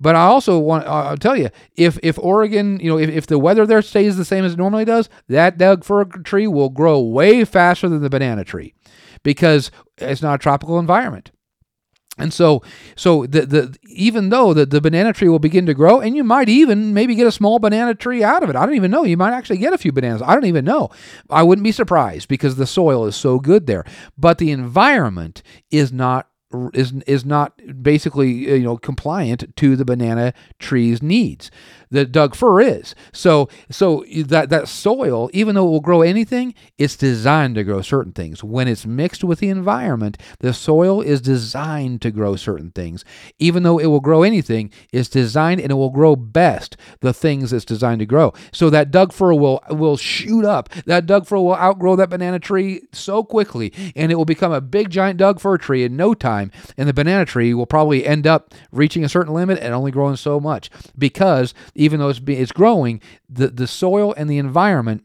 But 0.00 0.14
I 0.14 0.22
also 0.22 0.58
want 0.58 0.86
I'll 0.86 1.16
tell 1.16 1.36
you, 1.36 1.50
if 1.76 1.98
if 2.02 2.18
Oregon, 2.18 2.80
you 2.80 2.88
know, 2.88 2.98
if, 2.98 3.10
if 3.10 3.26
the 3.26 3.38
weather 3.38 3.66
there 3.66 3.82
stays 3.82 4.16
the 4.16 4.24
same 4.24 4.44
as 4.44 4.54
it 4.54 4.58
normally 4.58 4.84
does, 4.84 5.10
that 5.28 5.58
Doug 5.58 5.84
fir 5.84 6.04
tree 6.04 6.46
will 6.46 6.70
grow 6.70 7.00
way 7.00 7.44
faster 7.44 7.88
than 7.88 8.00
the 8.00 8.08
banana 8.08 8.44
tree 8.44 8.74
because 9.22 9.70
it's 9.98 10.22
not 10.22 10.36
a 10.36 10.38
tropical 10.38 10.78
environment. 10.78 11.32
And 12.20 12.32
so, 12.32 12.62
so 12.96 13.26
the, 13.26 13.46
the 13.46 13.76
even 13.88 14.28
though 14.28 14.54
the, 14.54 14.66
the 14.66 14.80
banana 14.80 15.12
tree 15.12 15.28
will 15.28 15.38
begin 15.38 15.66
to 15.66 15.74
grow, 15.74 16.00
and 16.00 16.16
you 16.16 16.24
might 16.24 16.48
even 16.48 16.94
maybe 16.94 17.14
get 17.14 17.26
a 17.26 17.32
small 17.32 17.58
banana 17.58 17.94
tree 17.94 18.22
out 18.22 18.42
of 18.42 18.50
it. 18.50 18.56
I 18.56 18.66
don't 18.66 18.76
even 18.76 18.90
know. 18.90 19.04
You 19.04 19.16
might 19.16 19.32
actually 19.32 19.58
get 19.58 19.72
a 19.72 19.78
few 19.78 19.92
bananas. 19.92 20.22
I 20.22 20.34
don't 20.34 20.46
even 20.46 20.64
know. 20.64 20.90
I 21.28 21.42
wouldn't 21.42 21.64
be 21.64 21.72
surprised 21.72 22.28
because 22.28 22.56
the 22.56 22.66
soil 22.66 23.06
is 23.06 23.16
so 23.16 23.38
good 23.38 23.66
there. 23.66 23.84
But 24.16 24.38
the 24.38 24.50
environment 24.50 25.42
is 25.70 25.92
not 25.92 26.28
is 26.74 26.92
is 27.06 27.24
not 27.24 27.60
basically 27.82 28.50
uh, 28.50 28.54
you 28.54 28.64
know 28.64 28.76
compliant 28.76 29.54
to 29.56 29.76
the 29.76 29.84
banana 29.84 30.34
tree's 30.58 31.00
needs 31.02 31.50
the 31.90 32.04
Doug 32.04 32.34
fir 32.34 32.60
is. 32.60 32.94
So 33.12 33.48
so 33.70 34.04
that 34.08 34.48
that 34.50 34.68
soil, 34.68 35.30
even 35.32 35.54
though 35.54 35.66
it 35.66 35.70
will 35.70 35.80
grow 35.80 36.02
anything, 36.02 36.54
it's 36.78 36.96
designed 36.96 37.56
to 37.56 37.64
grow 37.64 37.82
certain 37.82 38.12
things. 38.12 38.44
When 38.44 38.68
it's 38.68 38.86
mixed 38.86 39.24
with 39.24 39.40
the 39.40 39.48
environment, 39.48 40.18
the 40.38 40.52
soil 40.52 41.00
is 41.00 41.20
designed 41.20 42.02
to 42.02 42.10
grow 42.10 42.36
certain 42.36 42.70
things. 42.70 43.04
Even 43.38 43.62
though 43.62 43.78
it 43.78 43.86
will 43.86 44.00
grow 44.00 44.22
anything, 44.22 44.70
it's 44.92 45.08
designed 45.08 45.60
and 45.60 45.70
it 45.70 45.76
will 45.76 45.90
grow 45.90 46.16
best 46.16 46.76
the 47.00 47.12
things 47.12 47.52
it's 47.52 47.64
designed 47.64 48.00
to 48.00 48.06
grow. 48.06 48.32
So 48.52 48.70
that 48.70 48.90
Doug 48.90 49.12
fir 49.12 49.34
will 49.34 49.62
will 49.70 49.96
shoot 49.96 50.44
up. 50.44 50.68
That 50.86 51.06
Doug 51.06 51.26
fir 51.26 51.36
will 51.36 51.56
outgrow 51.56 51.96
that 51.96 52.10
banana 52.10 52.38
tree 52.38 52.82
so 52.92 53.24
quickly, 53.24 53.72
and 53.96 54.12
it 54.12 54.14
will 54.14 54.24
become 54.24 54.52
a 54.52 54.60
big 54.60 54.90
giant 54.90 55.18
Doug 55.18 55.40
fir 55.40 55.58
tree 55.58 55.84
in 55.84 55.96
no 55.96 56.14
time. 56.14 56.52
And 56.76 56.88
the 56.88 56.94
banana 56.94 57.24
tree 57.24 57.52
will 57.52 57.66
probably 57.66 58.06
end 58.06 58.26
up 58.26 58.54
reaching 58.70 59.04
a 59.04 59.08
certain 59.08 59.34
limit 59.34 59.58
and 59.58 59.74
only 59.74 59.90
growing 59.90 60.16
so 60.16 60.38
much 60.38 60.70
because 60.96 61.54
even 61.80 61.98
though 61.98 62.10
it's, 62.10 62.20
it's 62.26 62.52
growing, 62.52 63.00
the, 63.26 63.48
the 63.48 63.66
soil 63.66 64.12
and 64.18 64.28
the 64.28 64.36
environment 64.36 65.02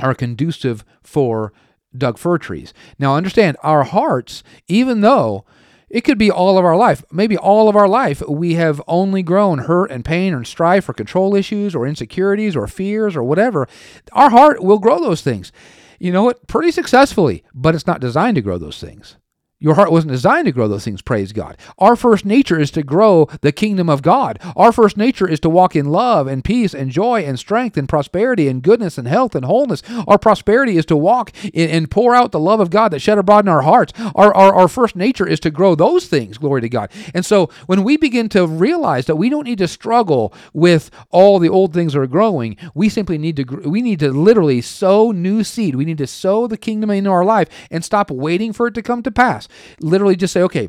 are 0.00 0.14
conducive 0.14 0.84
for 1.00 1.52
Doug 1.96 2.18
fir 2.18 2.38
trees. 2.38 2.74
Now, 2.98 3.14
understand, 3.14 3.56
our 3.62 3.84
hearts, 3.84 4.42
even 4.66 5.00
though 5.00 5.44
it 5.88 6.02
could 6.02 6.18
be 6.18 6.30
all 6.30 6.58
of 6.58 6.64
our 6.64 6.76
life, 6.76 7.04
maybe 7.12 7.36
all 7.36 7.68
of 7.68 7.76
our 7.76 7.88
life, 7.88 8.20
we 8.28 8.54
have 8.54 8.82
only 8.88 9.22
grown 9.22 9.60
hurt 9.60 9.92
and 9.92 10.04
pain 10.04 10.34
and 10.34 10.44
strife 10.44 10.84
for 10.84 10.92
control 10.92 11.36
issues 11.36 11.72
or 11.72 11.86
insecurities 11.86 12.56
or 12.56 12.66
fears 12.66 13.14
or 13.14 13.22
whatever. 13.22 13.68
Our 14.12 14.30
heart 14.30 14.60
will 14.60 14.80
grow 14.80 15.00
those 15.00 15.22
things. 15.22 15.52
You 16.00 16.12
know 16.12 16.24
what? 16.24 16.48
Pretty 16.48 16.72
successfully, 16.72 17.44
but 17.54 17.76
it's 17.76 17.86
not 17.86 18.00
designed 18.00 18.34
to 18.34 18.42
grow 18.42 18.58
those 18.58 18.80
things. 18.80 19.16
Your 19.60 19.74
heart 19.74 19.90
wasn't 19.90 20.12
designed 20.12 20.46
to 20.46 20.52
grow 20.52 20.68
those 20.68 20.84
things, 20.84 21.02
praise 21.02 21.32
God. 21.32 21.58
Our 21.78 21.96
first 21.96 22.24
nature 22.24 22.60
is 22.60 22.70
to 22.72 22.84
grow 22.84 23.28
the 23.40 23.50
kingdom 23.50 23.90
of 23.90 24.02
God. 24.02 24.38
Our 24.54 24.70
first 24.70 24.96
nature 24.96 25.26
is 25.26 25.40
to 25.40 25.48
walk 25.48 25.74
in 25.74 25.86
love 25.86 26.28
and 26.28 26.44
peace 26.44 26.74
and 26.74 26.92
joy 26.92 27.24
and 27.24 27.36
strength 27.36 27.76
and 27.76 27.88
prosperity 27.88 28.46
and 28.46 28.62
goodness 28.62 28.98
and 28.98 29.08
health 29.08 29.34
and 29.34 29.44
wholeness. 29.44 29.82
Our 30.06 30.16
prosperity 30.16 30.76
is 30.76 30.86
to 30.86 30.96
walk 30.96 31.32
in, 31.52 31.70
and 31.70 31.90
pour 31.90 32.14
out 32.14 32.30
the 32.30 32.38
love 32.38 32.60
of 32.60 32.70
God 32.70 32.92
that 32.92 33.00
shed 33.00 33.18
abroad 33.18 33.46
in 33.46 33.48
our 33.48 33.62
hearts. 33.62 33.92
Our, 34.14 34.32
our, 34.32 34.54
our 34.54 34.68
first 34.68 34.94
nature 34.94 35.26
is 35.26 35.40
to 35.40 35.50
grow 35.50 35.74
those 35.74 36.06
things, 36.06 36.38
glory 36.38 36.60
to 36.60 36.68
God. 36.68 36.92
And 37.12 37.26
so 37.26 37.50
when 37.66 37.82
we 37.82 37.96
begin 37.96 38.28
to 38.30 38.46
realize 38.46 39.06
that 39.06 39.16
we 39.16 39.28
don't 39.28 39.44
need 39.44 39.58
to 39.58 39.66
struggle 39.66 40.32
with 40.52 40.88
all 41.10 41.40
the 41.40 41.48
old 41.48 41.74
things 41.74 41.94
that 41.94 42.00
are 42.00 42.06
growing, 42.06 42.56
we 42.74 42.88
simply 42.88 43.18
need 43.18 43.34
to 43.36 43.44
we 43.68 43.82
need 43.82 43.98
to 43.98 44.12
literally 44.12 44.60
sow 44.60 45.10
new 45.10 45.42
seed. 45.42 45.74
We 45.74 45.84
need 45.84 45.98
to 45.98 46.06
sow 46.06 46.46
the 46.46 46.56
kingdom 46.56 46.90
into 46.90 47.10
our 47.10 47.24
life 47.24 47.48
and 47.72 47.84
stop 47.84 48.08
waiting 48.08 48.52
for 48.52 48.68
it 48.68 48.74
to 48.74 48.82
come 48.82 49.02
to 49.02 49.10
pass. 49.10 49.47
Literally 49.80 50.16
just 50.16 50.32
say, 50.32 50.42
okay, 50.42 50.68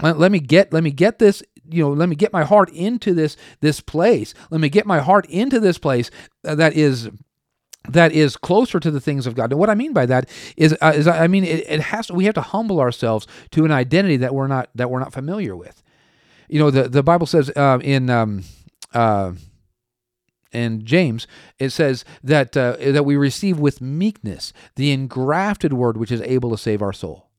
let 0.00 0.32
me 0.32 0.40
get 0.40 0.72
let 0.72 0.82
me 0.82 0.90
get 0.90 1.18
this 1.18 1.42
you 1.70 1.82
know 1.82 1.92
let 1.92 2.08
me 2.08 2.16
get 2.16 2.32
my 2.32 2.42
heart 2.42 2.68
into 2.70 3.14
this 3.14 3.36
this 3.60 3.80
place 3.80 4.34
let 4.50 4.60
me 4.60 4.68
get 4.68 4.84
my 4.84 4.98
heart 4.98 5.24
into 5.26 5.60
this 5.60 5.78
place 5.78 6.10
that 6.42 6.72
is 6.72 7.08
that 7.88 8.12
is 8.12 8.36
closer 8.36 8.78
to 8.78 8.90
the 8.90 9.00
things 9.00 9.26
of 9.26 9.34
God. 9.34 9.50
And 9.50 9.58
what 9.58 9.70
I 9.70 9.74
mean 9.74 9.92
by 9.92 10.06
that 10.06 10.28
is, 10.56 10.76
uh, 10.80 10.92
is 10.94 11.08
I 11.08 11.26
mean 11.26 11.44
it, 11.44 11.64
it, 11.68 11.80
has 11.80 12.06
to, 12.06 12.14
we 12.14 12.26
have 12.26 12.34
to 12.34 12.40
humble 12.40 12.80
ourselves 12.80 13.26
to 13.50 13.64
an 13.64 13.72
identity 13.72 14.16
that 14.18 14.34
we're 14.34 14.46
not 14.46 14.70
that 14.74 14.90
we're 14.90 15.00
not 15.00 15.12
familiar 15.12 15.56
with. 15.56 15.82
You 16.48 16.58
know, 16.58 16.70
the 16.70 16.88
the 16.88 17.02
Bible 17.02 17.26
says 17.26 17.50
uh, 17.56 17.78
in 17.82 18.10
um, 18.10 18.44
uh, 18.94 19.32
in 20.52 20.84
James, 20.84 21.26
it 21.58 21.70
says 21.70 22.04
that 22.22 22.56
uh, 22.56 22.76
that 22.78 23.04
we 23.04 23.16
receive 23.16 23.58
with 23.58 23.80
meekness 23.80 24.52
the 24.76 24.92
engrafted 24.92 25.72
word 25.72 25.96
which 25.96 26.12
is 26.12 26.20
able 26.22 26.50
to 26.50 26.58
save 26.58 26.82
our 26.82 26.92
soul. 26.92 27.30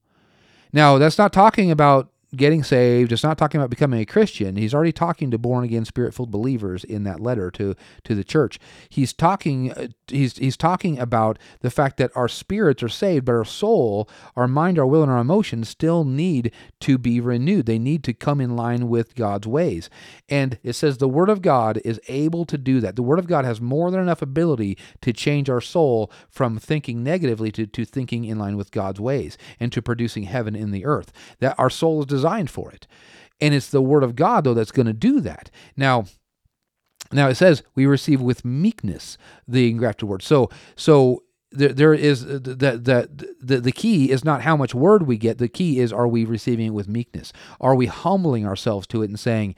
Now, 0.74 0.98
that's 0.98 1.18
not 1.18 1.32
talking 1.32 1.72
about 1.72 2.10
getting 2.36 2.64
saved. 2.64 3.12
It's 3.12 3.24
not 3.24 3.38
talking 3.38 3.60
about 3.60 3.70
becoming 3.70 4.00
a 4.00 4.06
Christian. 4.06 4.56
He's 4.56 4.74
already 4.74 4.92
talking 4.92 5.32
to 5.32 5.38
born 5.38 5.64
again, 5.64 5.86
spirit 5.86 6.14
filled 6.14 6.32
believers 6.32 6.84
in 6.84 7.04
that 7.04 7.20
letter 7.20 7.52
to 7.52 7.76
to 8.04 8.16
the 8.16 8.24
church. 8.24 8.60
He's 8.90 9.14
talking 9.14 9.72
uh, 9.72 9.88
he's 10.08 10.38
he's 10.38 10.58
talking 10.58 11.00
about 11.00 11.38
the 11.62 11.72
fact 11.72 11.98
that 11.98 12.12
our 12.16 12.28
spirits 12.28 12.82
are 12.84 12.90
saved, 12.90 13.26
but 13.26 13.34
our 13.34 13.46
soul, 13.46 14.10
our 14.36 14.48
mind, 14.48 14.80
our 14.80 14.86
will, 14.86 15.04
and 15.04 15.12
our 15.12 15.20
emotions 15.20 15.70
still 15.70 16.04
need 16.04 16.52
to 16.82 16.98
be 16.98 17.20
renewed. 17.20 17.66
They 17.66 17.80
need 17.80 18.04
to 18.06 18.14
come 18.14 18.42
in 18.42 18.56
line 18.56 18.90
with 18.90 19.16
God's 19.16 19.48
ways. 19.48 19.90
And 20.30 20.58
it 20.64 20.74
says 20.74 20.98
the 20.98 21.08
Word 21.08 21.30
of 21.30 21.42
God 21.42 21.80
is 21.86 22.00
able 22.08 22.46
to 22.46 22.58
do 22.58 22.80
that. 22.82 22.96
The 22.96 23.04
Word 23.04 23.20
of 23.20 23.28
God 23.28 23.46
has 23.46 23.62
more 23.62 23.92
than 23.92 24.00
enough 24.00 24.22
ability 24.22 24.78
to 25.02 25.14
change 25.14 25.50
our 25.50 25.62
soul 25.62 26.12
from 26.30 26.58
thinking 26.58 27.04
negatively 27.04 27.52
to, 27.52 27.68
to 27.68 27.86
thinking 27.86 28.26
in 28.26 28.40
line 28.40 28.58
with 28.58 28.72
God's 28.72 29.00
ways 29.00 29.38
and 29.60 29.72
to 29.72 29.82
producing 29.82 30.24
heaven 30.24 30.56
in 30.56 30.72
the 30.72 30.86
earth. 30.86 31.12
That 31.40 31.56
our 31.58 31.70
soul 31.70 32.02
is 32.02 32.08
designed 32.24 32.50
for 32.50 32.72
it. 32.72 32.88
And 33.42 33.54
it's 33.54 33.70
the 33.70 33.82
word 33.82 34.04
of 34.04 34.16
God 34.16 34.44
though 34.44 34.54
that's 34.54 34.72
going 34.72 34.86
to 34.86 34.94
do 34.94 35.20
that. 35.22 35.52
Now, 35.76 36.06
now 37.12 37.28
it 37.28 37.36
says 37.36 37.64
we 37.76 37.86
receive 37.86 38.22
with 38.22 38.46
meekness 38.46 39.18
the 39.48 39.70
engrafted 39.70 40.08
word. 40.08 40.24
So 40.24 40.50
so 40.76 41.24
there, 41.52 41.74
there 41.74 41.94
is 41.94 42.24
uh, 42.24 42.40
that 42.42 42.86
the, 42.86 43.36
the 43.42 43.60
the 43.60 43.72
key 43.72 44.10
is 44.10 44.24
not 44.24 44.42
how 44.42 44.56
much 44.56 44.74
word 44.74 45.04
we 45.04 45.18
get. 45.18 45.38
The 45.38 45.50
key 45.50 45.80
is 45.80 45.92
are 45.92 46.08
we 46.08 46.26
receiving 46.26 46.68
it 46.68 46.74
with 46.74 46.88
meekness? 46.88 47.34
Are 47.60 47.76
we 47.76 47.88
humbling 47.88 48.48
ourselves 48.48 48.88
to 48.88 49.04
it 49.04 49.10
and 49.10 49.20
saying 49.20 49.56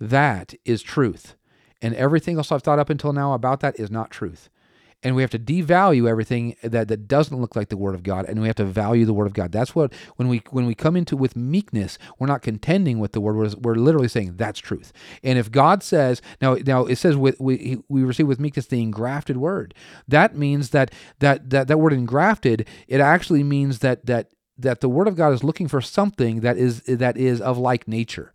that 0.00 0.54
is 0.64 0.82
truth, 0.82 1.36
and 1.80 1.94
everything 1.94 2.36
else 2.36 2.52
I've 2.52 2.62
thought 2.62 2.78
up 2.78 2.90
until 2.90 3.12
now 3.12 3.32
about 3.32 3.60
that 3.60 3.78
is 3.78 3.90
not 3.90 4.10
truth 4.10 4.50
and 5.02 5.16
we 5.16 5.22
have 5.22 5.30
to 5.30 5.38
devalue 5.38 6.08
everything 6.08 6.56
that, 6.62 6.88
that 6.88 7.08
doesn't 7.08 7.40
look 7.40 7.56
like 7.56 7.68
the 7.68 7.76
word 7.76 7.94
of 7.94 8.02
God, 8.02 8.26
and 8.26 8.40
we 8.40 8.46
have 8.48 8.56
to 8.56 8.64
value 8.64 9.04
the 9.04 9.14
word 9.14 9.26
of 9.26 9.32
God. 9.32 9.52
That's 9.52 9.74
what 9.74 9.92
when 10.16 10.28
we 10.28 10.42
when 10.50 10.66
we 10.66 10.74
come 10.74 10.96
into 10.96 11.16
with 11.16 11.36
meekness, 11.36 11.98
we're 12.18 12.26
not 12.26 12.42
contending 12.42 12.98
with 12.98 13.12
the 13.12 13.20
word. 13.20 13.36
We're, 13.36 13.54
we're 13.60 13.74
literally 13.76 14.08
saying 14.08 14.34
that's 14.36 14.60
truth. 14.60 14.92
And 15.22 15.38
if 15.38 15.50
God 15.50 15.82
says 15.82 16.20
now 16.40 16.54
now 16.54 16.84
it 16.84 16.96
says 16.96 17.16
with, 17.16 17.40
we 17.40 17.82
we 17.88 18.02
receive 18.02 18.26
with 18.26 18.40
meekness 18.40 18.66
the 18.66 18.82
engrafted 18.82 19.36
word, 19.38 19.74
that 20.08 20.36
means 20.36 20.70
that 20.70 20.92
that 21.20 21.50
that 21.50 21.68
that 21.68 21.78
word 21.78 21.92
engrafted 21.92 22.66
it 22.88 23.00
actually 23.00 23.42
means 23.42 23.78
that 23.80 24.06
that 24.06 24.30
that 24.58 24.80
the 24.80 24.88
word 24.88 25.08
of 25.08 25.16
God 25.16 25.32
is 25.32 25.42
looking 25.42 25.68
for 25.68 25.80
something 25.80 26.40
that 26.40 26.58
is 26.58 26.82
that 26.82 27.16
is 27.16 27.40
of 27.40 27.56
like 27.56 27.88
nature 27.88 28.32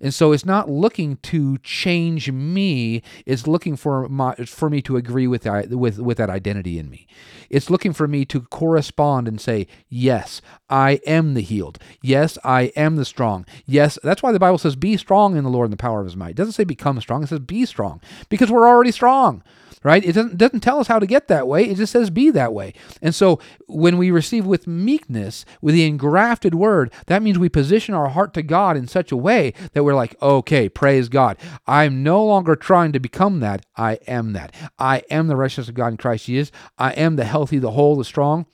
And 0.00 0.14
so 0.14 0.32
it's 0.32 0.44
not 0.44 0.70
looking 0.70 1.16
to 1.16 1.58
change 1.58 2.30
me. 2.30 3.02
It's 3.26 3.46
looking 3.46 3.76
for 3.76 4.08
my, 4.08 4.34
for 4.34 4.70
me 4.70 4.80
to 4.82 4.96
agree 4.96 5.26
with 5.26 5.42
that, 5.42 5.70
with 5.70 5.98
with 5.98 6.18
that 6.18 6.30
identity 6.30 6.78
in 6.78 6.88
me. 6.90 7.06
It's 7.50 7.70
looking 7.70 7.92
for 7.92 8.06
me 8.06 8.24
to 8.26 8.42
correspond 8.42 9.26
and 9.26 9.40
say, 9.40 9.66
"Yes, 9.88 10.40
I 10.70 11.00
am 11.06 11.34
the 11.34 11.40
healed. 11.40 11.78
Yes, 12.02 12.38
I 12.44 12.72
am 12.76 12.96
the 12.96 13.04
strong. 13.04 13.44
Yes, 13.66 13.98
that's 14.02 14.22
why 14.22 14.32
the 14.32 14.38
Bible 14.38 14.58
says, 14.58 14.76
"Be 14.76 14.96
strong 14.96 15.36
in 15.36 15.44
the 15.44 15.50
Lord 15.50 15.66
and 15.66 15.72
the 15.72 15.76
power 15.76 16.00
of 16.00 16.06
His 16.06 16.16
might." 16.16 16.30
It 16.30 16.36
doesn't 16.36 16.52
say 16.52 16.64
become 16.64 17.00
strong. 17.00 17.22
It 17.22 17.28
says 17.28 17.40
be 17.40 17.64
strong 17.64 18.00
because 18.28 18.50
we're 18.50 18.68
already 18.68 18.92
strong 18.92 19.42
right? 19.82 20.04
It 20.04 20.12
doesn't, 20.12 20.36
doesn't 20.38 20.60
tell 20.60 20.80
us 20.80 20.88
how 20.88 20.98
to 20.98 21.06
get 21.06 21.28
that 21.28 21.46
way. 21.46 21.64
It 21.64 21.76
just 21.76 21.92
says 21.92 22.10
be 22.10 22.30
that 22.30 22.52
way. 22.52 22.74
And 23.02 23.14
so 23.14 23.38
when 23.66 23.98
we 23.98 24.10
receive 24.10 24.46
with 24.46 24.66
meekness, 24.66 25.44
with 25.60 25.74
the 25.74 25.86
engrafted 25.86 26.54
word, 26.54 26.92
that 27.06 27.22
means 27.22 27.38
we 27.38 27.48
position 27.48 27.94
our 27.94 28.08
heart 28.08 28.34
to 28.34 28.42
God 28.42 28.76
in 28.76 28.88
such 28.88 29.12
a 29.12 29.16
way 29.16 29.52
that 29.72 29.84
we're 29.84 29.94
like, 29.94 30.20
okay, 30.22 30.68
praise 30.68 31.08
God. 31.08 31.36
I'm 31.66 32.02
no 32.02 32.24
longer 32.24 32.56
trying 32.56 32.92
to 32.92 33.00
become 33.00 33.40
that. 33.40 33.64
I 33.76 33.98
am 34.06 34.32
that. 34.32 34.54
I 34.78 35.02
am 35.10 35.28
the 35.28 35.36
righteousness 35.36 35.68
of 35.68 35.74
God 35.74 35.88
in 35.88 35.96
Christ 35.96 36.26
Jesus. 36.26 36.52
I 36.78 36.92
am 36.92 37.16
the 37.16 37.24
healthy, 37.24 37.58
the 37.58 37.72
whole, 37.72 37.96
the 37.96 38.04
strong. 38.04 38.46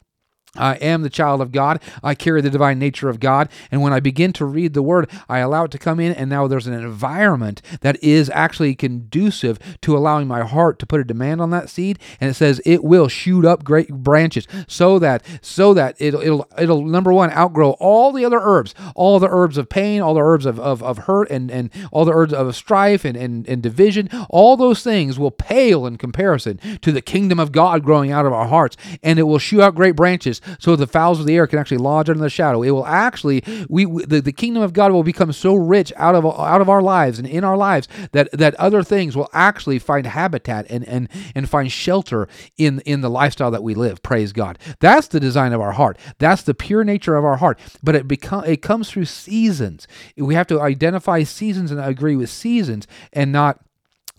I 0.56 0.74
am 0.76 1.02
the 1.02 1.10
child 1.10 1.40
of 1.40 1.52
God. 1.52 1.82
I 2.02 2.14
carry 2.14 2.40
the 2.40 2.50
divine 2.50 2.78
nature 2.78 3.08
of 3.08 3.20
God. 3.20 3.48
And 3.70 3.82
when 3.82 3.92
I 3.92 4.00
begin 4.00 4.32
to 4.34 4.44
read 4.44 4.74
the 4.74 4.82
word, 4.82 5.10
I 5.28 5.38
allow 5.38 5.64
it 5.64 5.70
to 5.72 5.78
come 5.78 6.00
in. 6.00 6.12
And 6.12 6.30
now 6.30 6.46
there's 6.46 6.66
an 6.66 6.74
environment 6.74 7.60
that 7.80 8.02
is 8.02 8.30
actually 8.30 8.74
conducive 8.74 9.58
to 9.82 9.96
allowing 9.96 10.28
my 10.28 10.42
heart 10.42 10.78
to 10.78 10.86
put 10.86 11.00
a 11.00 11.04
demand 11.04 11.40
on 11.40 11.50
that 11.50 11.70
seed. 11.70 11.98
And 12.20 12.30
it 12.30 12.34
says 12.34 12.60
it 12.64 12.84
will 12.84 13.08
shoot 13.08 13.44
up 13.44 13.64
great 13.64 13.88
branches 13.88 14.46
so 14.68 14.98
that, 14.98 15.24
so 15.42 15.74
that 15.74 15.96
it'll, 15.98 16.20
it'll, 16.20 16.46
it'll 16.58 16.84
number 16.84 17.12
one, 17.12 17.30
outgrow 17.32 17.72
all 17.72 18.12
the 18.12 18.24
other 18.24 18.40
herbs, 18.40 18.74
all 18.94 19.18
the 19.18 19.28
herbs 19.28 19.58
of 19.58 19.68
pain, 19.68 20.00
all 20.00 20.14
the 20.14 20.22
herbs 20.22 20.46
of, 20.46 20.60
of, 20.60 20.82
of 20.82 20.98
hurt 20.98 21.30
and, 21.30 21.50
and 21.50 21.70
all 21.90 22.04
the 22.04 22.12
herbs 22.12 22.32
of 22.32 22.54
strife 22.54 23.04
and, 23.04 23.16
and, 23.16 23.48
and 23.48 23.62
division. 23.62 24.08
All 24.30 24.56
those 24.56 24.82
things 24.82 25.18
will 25.18 25.30
pale 25.30 25.86
in 25.86 25.98
comparison 25.98 26.58
to 26.82 26.92
the 26.92 27.02
kingdom 27.02 27.40
of 27.40 27.52
God 27.52 27.82
growing 27.82 28.12
out 28.12 28.26
of 28.26 28.32
our 28.32 28.46
hearts. 28.46 28.76
And 29.02 29.18
it 29.18 29.24
will 29.24 29.38
shoot 29.38 29.60
out 29.60 29.74
great 29.74 29.96
branches 29.96 30.40
so 30.58 30.76
the 30.76 30.86
fowls 30.86 31.20
of 31.20 31.26
the 31.26 31.36
air 31.36 31.46
can 31.46 31.58
actually 31.58 31.78
lodge 31.78 32.08
under 32.08 32.22
the 32.22 32.30
shadow. 32.30 32.62
It 32.62 32.70
will 32.70 32.86
actually 32.86 33.42
we, 33.68 33.86
we 33.86 34.04
the, 34.04 34.20
the 34.20 34.32
kingdom 34.32 34.62
of 34.62 34.72
God 34.72 34.92
will 34.92 35.02
become 35.02 35.32
so 35.32 35.54
rich 35.54 35.92
out 35.96 36.14
of 36.14 36.24
out 36.26 36.60
of 36.60 36.68
our 36.68 36.82
lives 36.82 37.18
and 37.18 37.28
in 37.28 37.44
our 37.44 37.56
lives 37.56 37.88
that 38.12 38.30
that 38.32 38.54
other 38.56 38.82
things 38.82 39.16
will 39.16 39.28
actually 39.32 39.78
find 39.78 40.06
habitat 40.06 40.66
and 40.70 40.86
and 40.86 41.08
and 41.34 41.48
find 41.48 41.70
shelter 41.70 42.28
in 42.56 42.80
in 42.80 43.00
the 43.00 43.10
lifestyle 43.10 43.50
that 43.50 43.62
we 43.62 43.74
live. 43.74 44.02
Praise 44.02 44.32
God. 44.32 44.58
That's 44.80 45.08
the 45.08 45.20
design 45.20 45.52
of 45.52 45.60
our 45.60 45.72
heart. 45.72 45.98
That's 46.18 46.42
the 46.42 46.54
pure 46.54 46.84
nature 46.84 47.16
of 47.16 47.24
our 47.24 47.36
heart. 47.36 47.58
But 47.82 47.94
it 47.94 48.08
become 48.08 48.44
it 48.44 48.62
comes 48.62 48.90
through 48.90 49.06
seasons. 49.06 49.86
We 50.16 50.34
have 50.34 50.46
to 50.48 50.60
identify 50.60 51.22
seasons 51.22 51.70
and 51.70 51.80
agree 51.80 52.16
with 52.16 52.30
seasons 52.30 52.86
and 53.12 53.32
not 53.32 53.60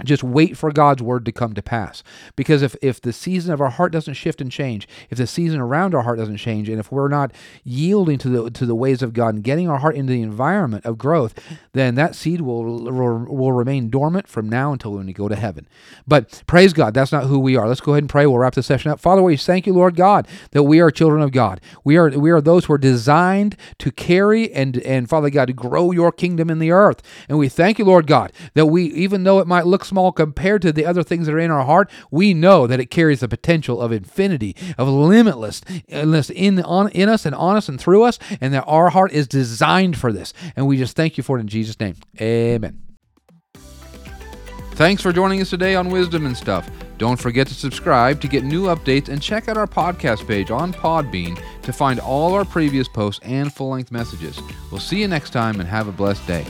just 0.03 0.23
wait 0.23 0.57
for 0.57 0.71
God's 0.71 1.01
word 1.01 1.25
to 1.25 1.31
come 1.31 1.53
to 1.53 1.61
pass. 1.61 2.03
Because 2.35 2.61
if, 2.61 2.75
if 2.81 2.99
the 2.99 3.13
season 3.13 3.53
of 3.53 3.61
our 3.61 3.69
heart 3.69 3.93
doesn't 3.93 4.15
shift 4.15 4.41
and 4.41 4.51
change, 4.51 4.87
if 5.09 5.17
the 5.17 5.25
season 5.25 5.61
around 5.61 5.95
our 5.95 6.01
heart 6.01 6.17
doesn't 6.19 6.37
change, 6.37 6.67
and 6.67 6.79
if 6.79 6.91
we're 6.91 7.07
not 7.07 7.31
yielding 7.63 8.17
to 8.17 8.29
the 8.29 8.51
to 8.51 8.65
the 8.65 8.75
ways 8.75 9.01
of 9.01 9.13
God 9.13 9.35
and 9.35 9.43
getting 9.43 9.69
our 9.69 9.77
heart 9.77 9.95
into 9.95 10.11
the 10.11 10.21
environment 10.21 10.85
of 10.85 10.97
growth, 10.97 11.33
then 11.71 11.95
that 11.95 12.13
seed 12.13 12.41
will 12.41 12.63
will, 12.63 13.19
will 13.19 13.51
remain 13.53 13.89
dormant 13.89 14.27
from 14.27 14.49
now 14.49 14.73
until 14.73 14.93
when 14.93 15.05
we 15.05 15.13
go 15.13 15.29
to 15.29 15.35
heaven. 15.35 15.65
But 16.05 16.43
praise 16.45 16.73
God, 16.73 16.93
that's 16.93 17.13
not 17.13 17.25
who 17.25 17.39
we 17.39 17.55
are. 17.55 17.67
Let's 17.67 17.81
go 17.81 17.93
ahead 17.93 18.03
and 18.03 18.09
pray. 18.09 18.25
We'll 18.25 18.39
wrap 18.39 18.55
the 18.55 18.63
session 18.63 18.91
up. 18.91 18.99
Father, 18.99 19.21
we 19.21 19.37
thank 19.37 19.65
you, 19.65 19.73
Lord 19.73 19.95
God, 19.95 20.27
that 20.51 20.63
we 20.63 20.81
are 20.81 20.91
children 20.91 21.21
of 21.21 21.31
God. 21.31 21.61
We 21.85 21.95
are 21.95 22.09
we 22.09 22.31
are 22.31 22.41
those 22.41 22.65
who 22.65 22.73
are 22.73 22.77
designed 22.77 23.55
to 23.79 23.91
carry 23.91 24.51
and 24.51 24.77
and 24.79 25.07
Father 25.07 25.29
God 25.29 25.45
to 25.45 25.53
grow 25.53 25.91
your 25.91 26.11
kingdom 26.11 26.49
in 26.49 26.59
the 26.59 26.71
earth. 26.71 27.01
And 27.29 27.37
we 27.37 27.47
thank 27.47 27.79
you, 27.79 27.85
Lord 27.85 28.07
God, 28.07 28.33
that 28.55 28.65
we 28.65 28.85
even 28.87 29.23
though 29.23 29.39
it 29.39 29.47
might 29.47 29.65
look 29.65 29.84
small 29.85 30.11
compared 30.11 30.61
to 30.63 30.71
the 30.71 30.85
other 30.85 31.03
things 31.03 31.27
that 31.27 31.35
are 31.35 31.39
in 31.39 31.51
our 31.51 31.65
heart, 31.65 31.89
we 32.11 32.33
know 32.33 32.67
that 32.67 32.79
it 32.79 32.87
carries 32.87 33.21
the 33.21 33.27
potential 33.27 33.81
of 33.81 33.91
infinity, 33.91 34.55
of 34.77 34.87
limitless, 34.87 35.61
in, 35.87 36.61
on, 36.61 36.89
in 36.89 37.09
us 37.09 37.25
and 37.25 37.35
on 37.35 37.55
us 37.55 37.69
and 37.69 37.79
through 37.79 38.03
us, 38.03 38.19
and 38.41 38.53
that 38.53 38.63
our 38.67 38.89
heart 38.89 39.11
is 39.11 39.27
designed 39.27 39.97
for 39.97 40.11
this. 40.11 40.33
And 40.55 40.67
we 40.67 40.77
just 40.77 40.95
thank 40.95 41.17
you 41.17 41.23
for 41.23 41.37
it 41.37 41.41
in 41.41 41.47
Jesus' 41.47 41.79
name. 41.79 41.95
Amen. 42.19 42.81
Thanks 44.75 45.01
for 45.01 45.13
joining 45.13 45.41
us 45.41 45.49
today 45.49 45.75
on 45.75 45.89
Wisdom 45.89 46.25
and 46.25 46.35
Stuff. 46.35 46.69
Don't 46.97 47.19
forget 47.19 47.47
to 47.47 47.53
subscribe 47.53 48.19
to 48.21 48.27
get 48.27 48.43
new 48.43 48.63
updates 48.63 49.09
and 49.09 49.21
check 49.21 49.47
out 49.47 49.57
our 49.57 49.67
podcast 49.67 50.27
page 50.27 50.51
on 50.51 50.73
Podbean 50.73 51.41
to 51.61 51.73
find 51.73 51.99
all 51.99 52.33
our 52.33 52.45
previous 52.45 52.87
posts 52.87 53.23
and 53.23 53.53
full 53.53 53.69
length 53.69 53.91
messages. 53.91 54.39
We'll 54.71 54.81
see 54.81 55.01
you 55.01 55.07
next 55.07 55.31
time 55.31 55.59
and 55.59 55.69
have 55.69 55.87
a 55.87 55.93
blessed 55.93 56.25
day. 56.27 56.45